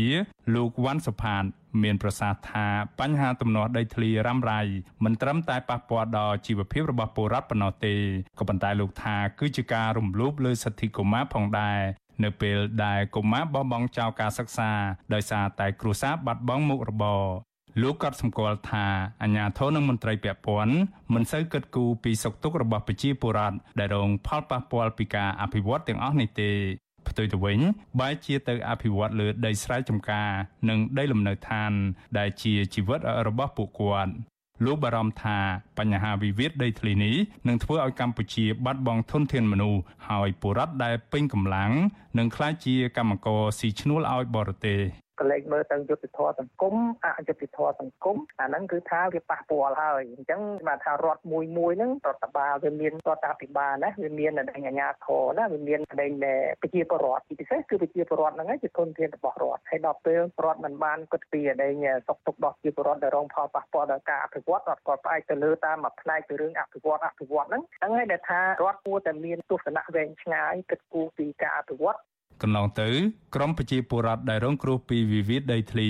[0.55, 1.45] លោកវ៉ាន់សុផាត
[1.83, 2.67] មានប្រសាសន៍ថា
[3.01, 4.61] បញ្ហាទំនាស់ដីធ្លីរ៉ាំរ៉ៃ
[5.05, 7.95] មិនត្រឹមតែប៉ះពាល់ដល់ជីវភាពរបស់ពលរដ្ឋប៉ុណ្ណោះទេ
[8.39, 11.81] ក៏ប៉ុន្តែលោកថាគឺជាការរំលោភលើសិទ្ធិកុមារផងដែរ
[12.25, 14.71] នៅពេលដែលកុមារបោះបង់ចោលការសិក្សា
[15.15, 17.23] ដោយសារតែគ្រួសារបាត់បង់មុខរបរ
[17.83, 18.87] លោកក៏សម្គាល់ថា
[19.23, 20.75] អាញាធរនិងមន្ត្រីពាក់ព័ន្ធ
[21.15, 26.51] មិនសូវគិតគូរពីសុខទុក្ខរបស់ប្រជាពលរដ្ឋដែលរងផលប៉ះពាល់ពីការអភិវឌ្ឍទាំងអស់នេះទេ
[27.09, 27.59] ផ្ទុយទៅវិញ
[28.01, 30.31] បែរជាទៅអភិវឌ្ឍលើដីស្រែចម្ការ
[30.69, 31.73] និងដីលំនៅឋាន
[32.19, 34.13] ដែលជាជីវិតរបស់ពួកគាត់
[34.65, 35.39] លោកបារម្ភថា
[35.79, 37.17] បញ្ហាវិវាទដីធ្លីនេះ
[37.49, 41.71] នឹងធ្វើឲ្យកម្ពុជាបាត់បង់ធនធានមនុស្សហើយពលរដ្ឋដែលពេញកម្លាំង
[42.19, 44.81] នឹងក្លាយជាកម្មករស៊ីឈ្នួលឲ្យបរទេស
[45.21, 56.13] កលែងមើលទៅយុទ្ធធម៌សង្គមអយុត្តិធម៌សង្គមអាហ្នឹងគឺថាវាប៉ះពាល់ហើយអញ្ចឹងមកថារដ្ឋមួយមួយហ្នឹងរដ្ឋបាលវាមានរដ្ឋាភិបាលណាវាមានដែងអាជ្ញាធរណាវាមានដែង
[56.63, 71.99] ប្រជាពលរដ្ឋពិសេសគឺប្រជាពលរដ្ឋហ្នឹងឯងជាធនធានរបស់រដ្ឋហើយដល់ពេលរដ្ឋមិនបានគិតពីដែងសុខទុក្ខរបស់ប្រជាពលរដ្ឋដែលរងផលប៉ះពាល់ដល់ការអភិវឌ្ឍរដ្ឋក៏ផ្អែកទៅលើតាមមួយផ្នែកទៅរឿងអភិវឌ្ឍអភិវឌ្ឍហ្នឹងហ្នឹងហើយដែលថារដ្ឋគួរតែមានទស្សនៈវែងឆ្ងាយគិតគូរពីការអភិវឌ្ឍ
[72.43, 72.89] កន្លងទៅ
[73.35, 75.89] ក្រមប្រជាពលរដ្ឋដែលរងគ្រោះពីវិវាទដីធ្លី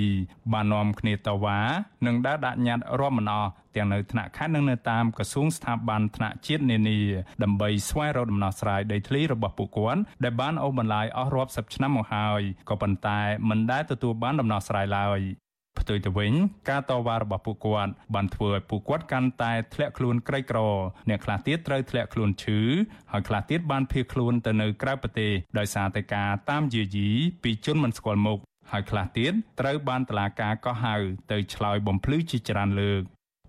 [0.53, 1.61] បាននាំគ្នាតវ៉ា
[2.07, 6.99] និងដើរដាក់ញត្តិរាប់មិនអស់ទាំងនៅថ្នាក់ខេត្តនិងនៅតាមក្រសួងស្ថាប័នថ្នាក់ជាតិនានា
[7.43, 15.21] ដើម្បីស្វែងរកដំណោះស្រាយដីធ្លីរបស់ពួកគាត់ដែលបានអូសបន្លាយអស់រាប់សិបឆ្នាំមកហើយក៏ប៉ុន្តែមិនដែលទទួលបានដំណោះស្រាយឡើយ
[15.81, 16.33] ផ្ទុយទៅវិញ
[16.71, 20.59] ការតវ៉ារបស់ពួកគាត់បានធ្វើឲ្យពួកគាត់កាន់តែធ្លាក់ខ្លួនក្រីក្រ
[21.09, 22.61] អ្នកខ្លះទៀតត្រូវធ្លាក់ខ្លួនឈឺ
[23.13, 27.09] ហើយខ្លះទៀតបានភៀសខ្លួនទៅនៅក្រៅប្រទេសដោយសារតែការតាមយាយី
[27.43, 28.39] ពីជនមិនស្គាល់មុខ
[28.73, 30.97] ហើយខ្លះទៀតត្រូវបានតឡាការកោះហៅ
[31.33, 33.03] ទៅឆ្លើយបំភ្លឺជាច្រើនលើក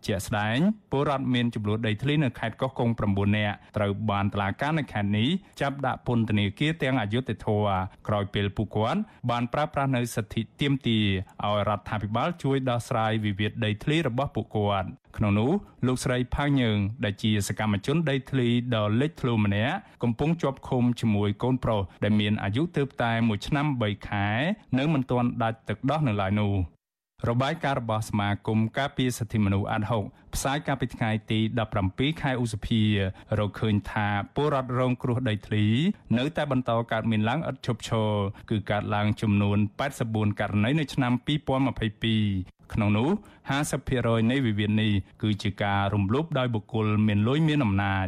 [0.08, 0.58] ជាក់ស្ដែង
[0.92, 5.30] ពលរដ្ឋមានចំនួនដីធ្លីនៅខេត្តកោះកុង9នាក់ត្រូវបានតុលាការនៅខេត្តនេះ
[5.62, 7.68] ចាប់ដាក់ពន្ធនាគារទាំងអយុធធរ
[8.08, 11.06] ក្រោយពេលពួកគាត់បានប្រើប្រាស់នៅសិទ្ធិទាមទារ
[11.46, 15.52] ឲ្យរដ្ឋាភិបាលជួយដោះស្រាយវិវាទដីធ្លីរបស់ពួកគាត់ក្នុងនោះ
[15.88, 24.28] លោកស្រីផៅញើង ដែលជាសកម្មជនដីធ្លីដ៏លេចធ្លោម្នាក់កំពុងជាប់ឃុំជាមួយកូនប្រុសដែលមានអាយុទើបតែ1ឆ្នាំ3ខែ
[24.78, 26.79] នៅមិនទាន់ដាច់ទឹកដោះនៅឡើយនោះ
[27.28, 30.04] របាយការណ៍របស់សមាគមការពារសិទ្ធិមនុស្សអាត់ហុក
[30.36, 31.40] ផ្សាយកាលពីថ្ងៃទី
[31.80, 32.82] 17ខែឧសភា
[33.40, 35.66] រកឃើញថាពលរដ្ឋរងគ្រោះដីធ្លី
[36.18, 38.12] នៅតែបន្តកើតមានឡើងឥតឈប់ឈរ
[38.50, 39.58] គឺកើតឡើងចំនួន
[40.00, 41.14] 84ករណីនៅឆ្នាំ
[41.88, 43.10] 2022ក្នុងនោះ
[43.70, 44.92] 50%នៃវិវាទនេះ
[45.22, 48.08] គឺជាការរំលោភដោយបុគ្គលមានលុយមានអំណាច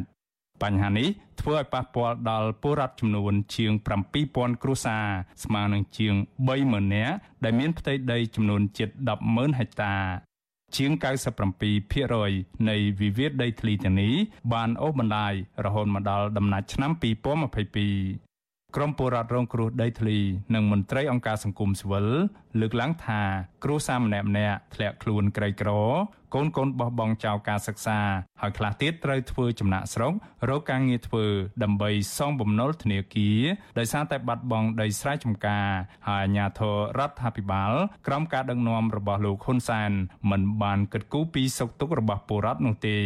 [0.61, 1.09] បញ្ហានេះ
[1.41, 3.71] ធ្វើឲ្យប៉ះពាល់ដល់ពលរដ្ឋចំនួនជាង
[4.17, 5.05] 7000គ្រួសារ
[5.43, 6.13] ស្មើនឹងជាង
[6.49, 8.89] 30000នាក់ដែលមានផ្ទៃដីចំនួនជិត
[9.23, 9.95] 100,000ហិកតា
[10.77, 10.91] ជាង
[11.59, 14.13] 97%នៃវិវាទដីធ្លីទាំងនេះ
[14.53, 15.33] បានអូសបន្លាយ
[15.65, 18.30] រហូតមកដល់ដំណាច់ឆ្នាំ2022
[18.75, 20.17] ក្រមពលរដ្ឋរងគ្រោះដីធ្លី
[20.55, 22.07] និងមន្ត្រីអង្គការសង្គមស៊ីវិល
[22.59, 23.21] លើកឡើងថា
[23.63, 25.69] គ្រួសារម្នាក់ម្នាក់ធ្លាក់ខ្លួនក្រីក្រ
[26.35, 27.99] កូនកូនបោះបង់ចោលការសិក្សា
[28.41, 30.13] ហើយខ្លះទៀតត្រូវធ្វើចំណាក់ស្រុក
[30.49, 31.25] រកការងារធ្វើ
[31.63, 33.41] ដើម្បីសងបំណុលធនាគារ
[33.79, 35.67] ដោយសារតែបាត់បង់ដីស្រែចម្ការ
[36.07, 37.71] ហើយអាជ្ញាធររដ្ឋាភិបាល
[38.07, 39.91] ក្រោមការដឹកនាំរបស់លោកហ៊ុនសែន
[40.31, 42.97] មិនបានគិតគូរពីសុខទុក្ខរបស់ពលរដ្ឋនោះទេ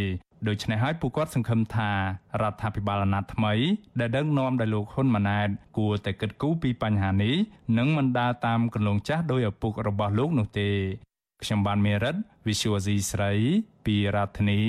[0.48, 1.90] ដូច្នេះហើយពួកគាត់សង្ឃឹមថា
[2.42, 3.54] រដ្ឋាភិបាលអាណត្តិថ្មី
[4.00, 7.34] ដែលដឹកនាំដោយលោកហ៊ុនម៉ាណែតគួរតែគិតគូរពីបញ្ហានេះ
[7.78, 10.68] និងមិនដើរតាមគន្លងចាស់ដោយឪពុករបស់លោកនោះទេ
[11.42, 12.16] ខ្ញុំបានមេរិត
[12.46, 13.32] Visual C ស្រី
[13.86, 14.60] ពីរដ្ឋធានី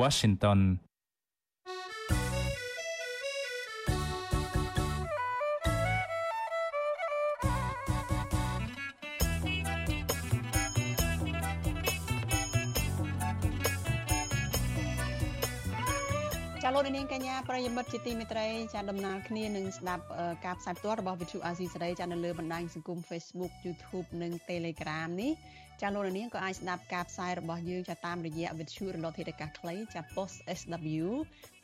[0.00, 0.60] Washington
[16.82, 20.04] លោកនាងកញ្ញាប្រិយមិត្តជាទីមេត្រីចាដំណើរគ្នានឹងស្ដាប់
[20.44, 25.32] ការផ្សាយផ្ទាល់របស់ Vithu Azizi សេរីចានៅលើបណ្ដាញសង្គម Facebook YouTube និង Telegram នេះ
[25.80, 31.06] ចាលោកនាងក៏អាចស្ដាប់ការផ្សាយរបស់យើងចាតាមរយៈ Vithu រលកធាតុអាកាសខ្លីចា Post SW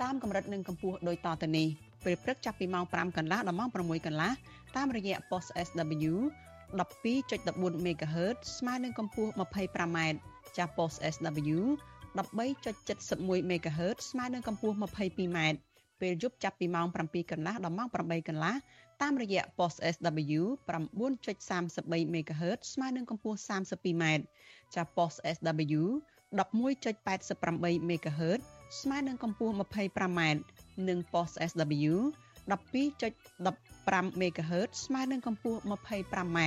[0.03, 1.69] តាមកម្រិតនិងកម្ពស់ដូចតទៅនេះ
[2.05, 4.33] ពេលព្រឹកចាប់ពីម៉ោង5កន្លះដល់ម៉ោង6កន្លះ
[4.77, 6.13] តាមរយៈ Post SW
[6.79, 9.99] 12.14 MHz ស្មើនឹងកម្ពស់ 25m
[10.57, 11.59] ចា Post SW
[12.19, 15.39] 13.71 MHz ស្មើនឹងកម្ពស់ 22m
[16.01, 18.55] ពេលយប់ចាប់ពីម៉ោង7កន្លះដល់ម៉ោង8កន្លះ
[19.03, 24.05] តាមរយៈ post SW 9.33 MHz ស្មើនឹងកម្ពស់ 32m
[24.75, 25.83] ចា post SW
[26.37, 28.41] 11.88 MHz
[28.81, 30.21] ស្មើនឹងកម្ពស់ 25m
[30.89, 31.95] និង post SW
[32.49, 36.39] 12.15 MHz ស្មើនឹងកម្ពស់ 25m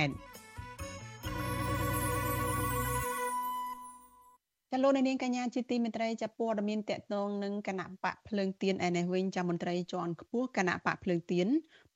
[4.74, 11.46] ចលនានាងកញ្ញាជាទីមេត្រីចាព័ត៌មានតកតងនឹងគណៈបកភ្លើងទៀនឯនេះវិញចាមន្ត្រីជាន់ខ្ពស់គណៈបកភ្លើងទៀន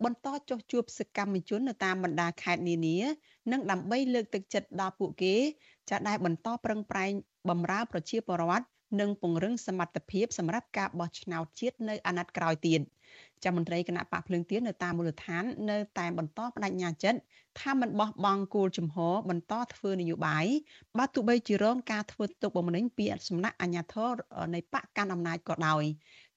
[0.05, 2.97] បន្តចុះជួបសកម្មជននៅតាមបណ្ដាខេត្តនានា
[3.53, 5.35] និងដើម្បីលើកទឹកចិត្តដល់ពួកគេ
[5.91, 7.13] ចាដែលបន្តប្រឹងប្រែង
[7.51, 8.67] បម្រើប្រជាពលរដ្ឋ
[9.01, 12.81] និងពង្រឹងសមត្ថភាពសម្រាប់ការបោះឆ្នោតជាតិនៅអាណត្តិក្រោយទៀត
[13.45, 17.19] ចាំមន្ត្រីគណៈបកភ្លើងទៀននៅតាមមូលដ្ឋាននៅតែបន្តបដិញ្ញាចិត្ត
[17.61, 20.47] ថាមិនបោះបង់គោលជំហរបន្តធ្វើនយោបាយ
[20.99, 24.13] បើទោះបីជារងការធ្វើទុកបុកម្នេញពីសំណាក់អាជ្ញាធរ
[24.55, 25.85] នៃបកកាន់អំណាចក៏ដោយ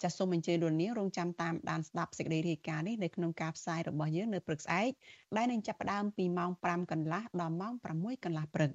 [0.02, 4.90] ចាសសូមអញ្ជើញលោកនាងរងចាំតាមដានស្ដាប់សេចក្តីរាយការណ៍នេះនៅក្នុងការផ្សាយរបស់យើងនៅព្រឹកស្អែក
[5.38, 8.72] ដែលនឹងចាប់ផ្ដើមពីម៉ោង5កន្លះដល់ម៉ោង6កន្លះព្រឹក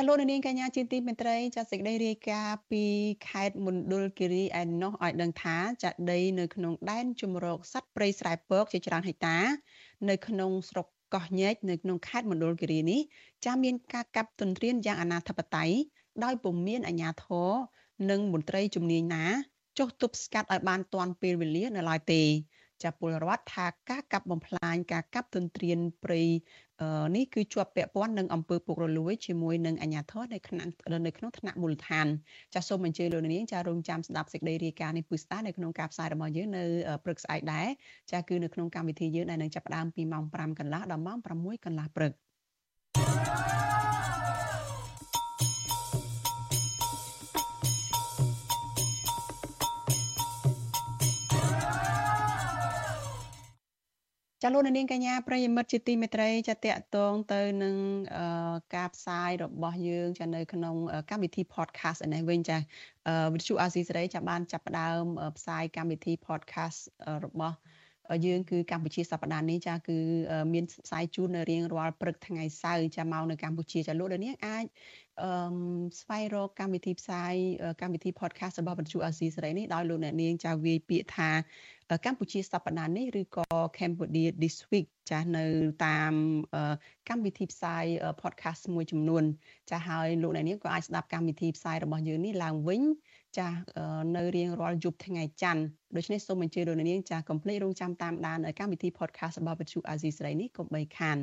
[0.00, 2.84] ចាលោកនាងកញ្ញាជាទីមេត្រីចាសេចក្តីរាយការណ៍ពី
[3.28, 9.38] ខេត្តមណ្ឌលគិរីឯណោះឲ្យដឹងថាចាដីនៅក្នុងដែនជំរកសត្វព្រៃស្រែពកជាច្រើនហិកតា
[10.08, 13.00] នៅក្នុងស្រុកកោះញែកនៅក្នុងខេត្តមណ្ឌលគិរីនេះ
[13.44, 15.70] ចាមានការកាប់ទន្ទ្រានយ៉ាងអនាធបត័យ
[16.24, 17.50] ដោយពុំមានអាជ្ញាធរ
[18.10, 19.24] និងមន្ត្រីជំនាញណា
[19.78, 22.22] ចុះទប់ស្កាត់ឲ្យបានទាន់ពេលវេលានៅឡើយទេ
[22.84, 26.22] ចាពលរដ្ឋថាការកាប់បំផ្លាញការកាប់ទន្ទ្រានព្រៃ
[27.16, 30.68] នេះគឺជាប់ពាក់ព័ន្ធនឹងអំពើពុករលួយជាមួយនឹងអាជ្ញាធរនៅក្នុង
[31.06, 32.06] នៅក្នុងថ្នាក់មូលដ្ឋាន
[32.54, 36.62] ចាសសូមអញ្ជើញលោកនាងចារងចាំស្ដាប់សេចក្តីរាយការណ៍នេះពុស្តានៅក្នុងការផ្សាយរបស់យើងនៅ
[37.04, 37.66] ព្រឹកស្អែកដែរ
[38.12, 42.12] ចាគឺនៅក្នុងកម្មវិធីយើងដែលនឹងចាប់ផ្ដើមពីម៉ោង5កន្លះដល់ម៉ោង6កន្លះព្រឹក
[54.42, 57.76] ចាលោកនាងកញ្ញាប្រិយមិត្តជាទីមេត្រីចាតកតងទៅនឹង
[58.76, 60.74] ការផ្សាយរបស់យើងចានៅក្នុង
[61.10, 62.58] កម្មវិធី podcast នេះវិញចា
[63.32, 65.04] វិទ្យុអាស៊ីសេរីចាបានចាប់ផ្ដើម
[65.38, 66.78] ផ្សាយកម្មវិធី podcast
[67.24, 67.56] របស់
[68.26, 69.98] យើងគឺកម្ពុជាសប្តាហ៍នេះចាគឺ
[70.52, 74.64] មានផ្សាយជូននៅរៀងរាល់ព្រឹកថ្ងៃសៅរ៍ចាមកនៅកម្ពុជាចាលោកនាងអាច
[75.22, 75.30] អឺ
[76.00, 77.34] ស្វែងរកកម្មវិធីផ្សាយ
[77.80, 81.30] កម្មវិធី podcast របស់វិទ្យុអាស៊ីសេរីនេះដោយលោកអ្នកនាងចាវាយពាក្យថា
[82.04, 83.46] កម្ពុជាសប្តាហ៍នេះឬក៏
[83.78, 85.44] Cambodia this week ចាស់នៅ
[85.86, 86.12] តាម
[87.08, 87.84] កម្មវិធីផ្សាយ
[88.22, 89.24] podcast មួយចំនួន
[89.70, 92.82] ចាស់ហើយលោកអ្នកនាងក៏អាចស្ដាប់កម្មវិធីផ្សាយរបស់យើងនេះឡើងវិញ
[93.38, 93.56] ចាស់
[94.16, 95.62] នៅរៀងរាល់យប់ថ្ងៃច័ន្ទ
[95.96, 101.18] ដូច្នេះសូមអញ្ជើញលោកអ្នកនាងចាស់កុំភ្លេចរងចាំតាមដានកម្មវិធី podcast របស់វិទ្យុអាស៊ីសេរីនេះកុំបីខាន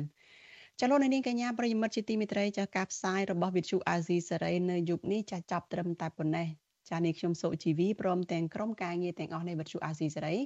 [0.80, 6.48] ចលនានាងកញ្ញាប្រិយមិត្តជាទីមេត្រីចាស់ការផ្សាយរបស់វិទ្យុអាស៊ីសេរីនៅយប់នេះចាស់ចាប់ត្រឹមតែប៉ុណ្ណេះ
[6.90, 10.36] ចានេះខ្ញុំសុជីវីព្រមទាំងក្រុមការងារទាំងអស់នៃវិទ្យុអាស៊ីសេរី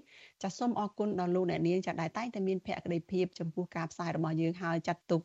[0.42, 5.22] ចាសូមអរគុណដល់លោកអ្នកនាងចាដែលតែងតែមានភក្ដីភាពចំពោះការផ្សាយរបស់យើងហើយចាត់ទុក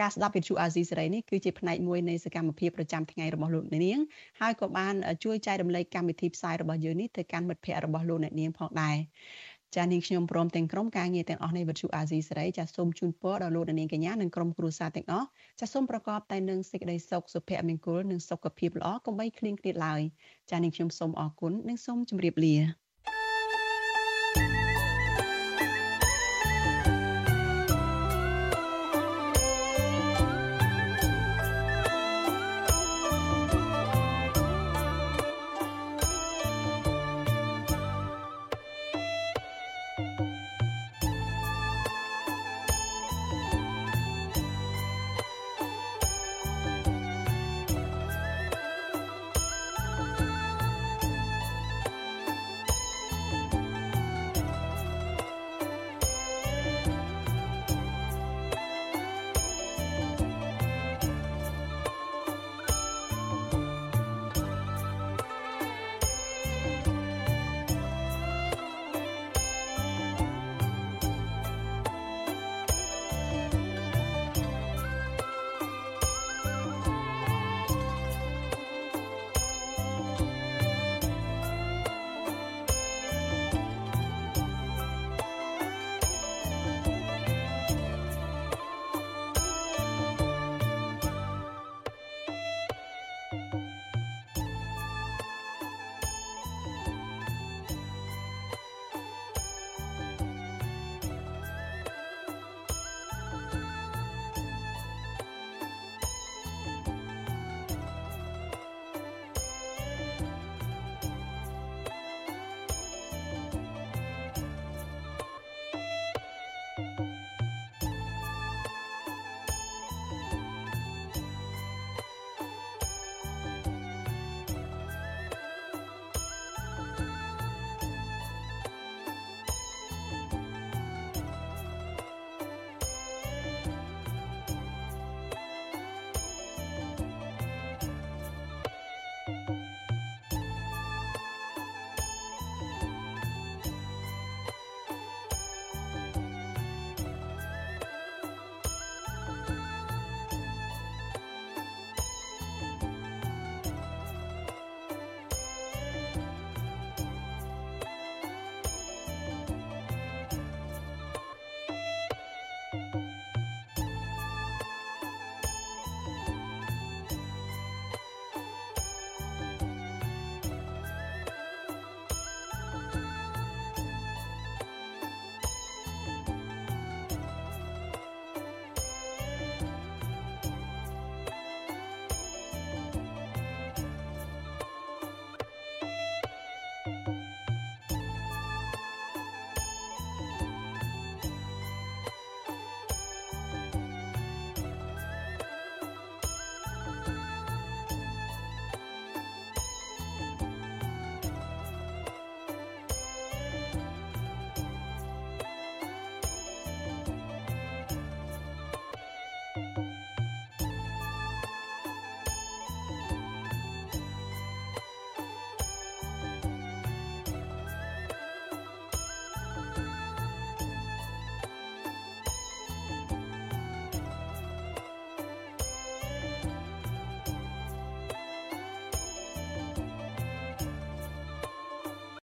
[0.00, 4.00] ការស្ដាប់វិទ្យុអាស៊ីសេរីនេះគឺជាផ្នែកមួយនៃសកម្មភាពប្រចាំថ្ងៃរបស់លោកអ្នកនាង
[4.40, 4.94] ហើយក៏បាន
[5.24, 8.96] ជួយចែករំលែកកម្មវិធីផ្សាយរបស់យើងនេះទៅកាន់មិត្តភ័ក្តិរបស់លោកអ្នកនាងផងដែរ
[9.76, 15.26] ចានាងខ្ញុំព្រមទាំងក្រុមការងារទាំងអស់នៃវិទ្យុអាស៊ីសេរីចាសូមជូនពរដល់លោកនាងកញ្ញានិងក្រុមគ្រួសារទាំងអស់
[15.60, 20.00] ចាសូមប្រកបតែនឹងសេចក្តីសុខសុភមង្គលនិងសុខភាពល្អកុំបីឃ្លៀងឃ្លាតឡើយ
[20.50, 22.81] ចានាងខ្ញុំសូមអរគុណនិងសូមជម្រាបលា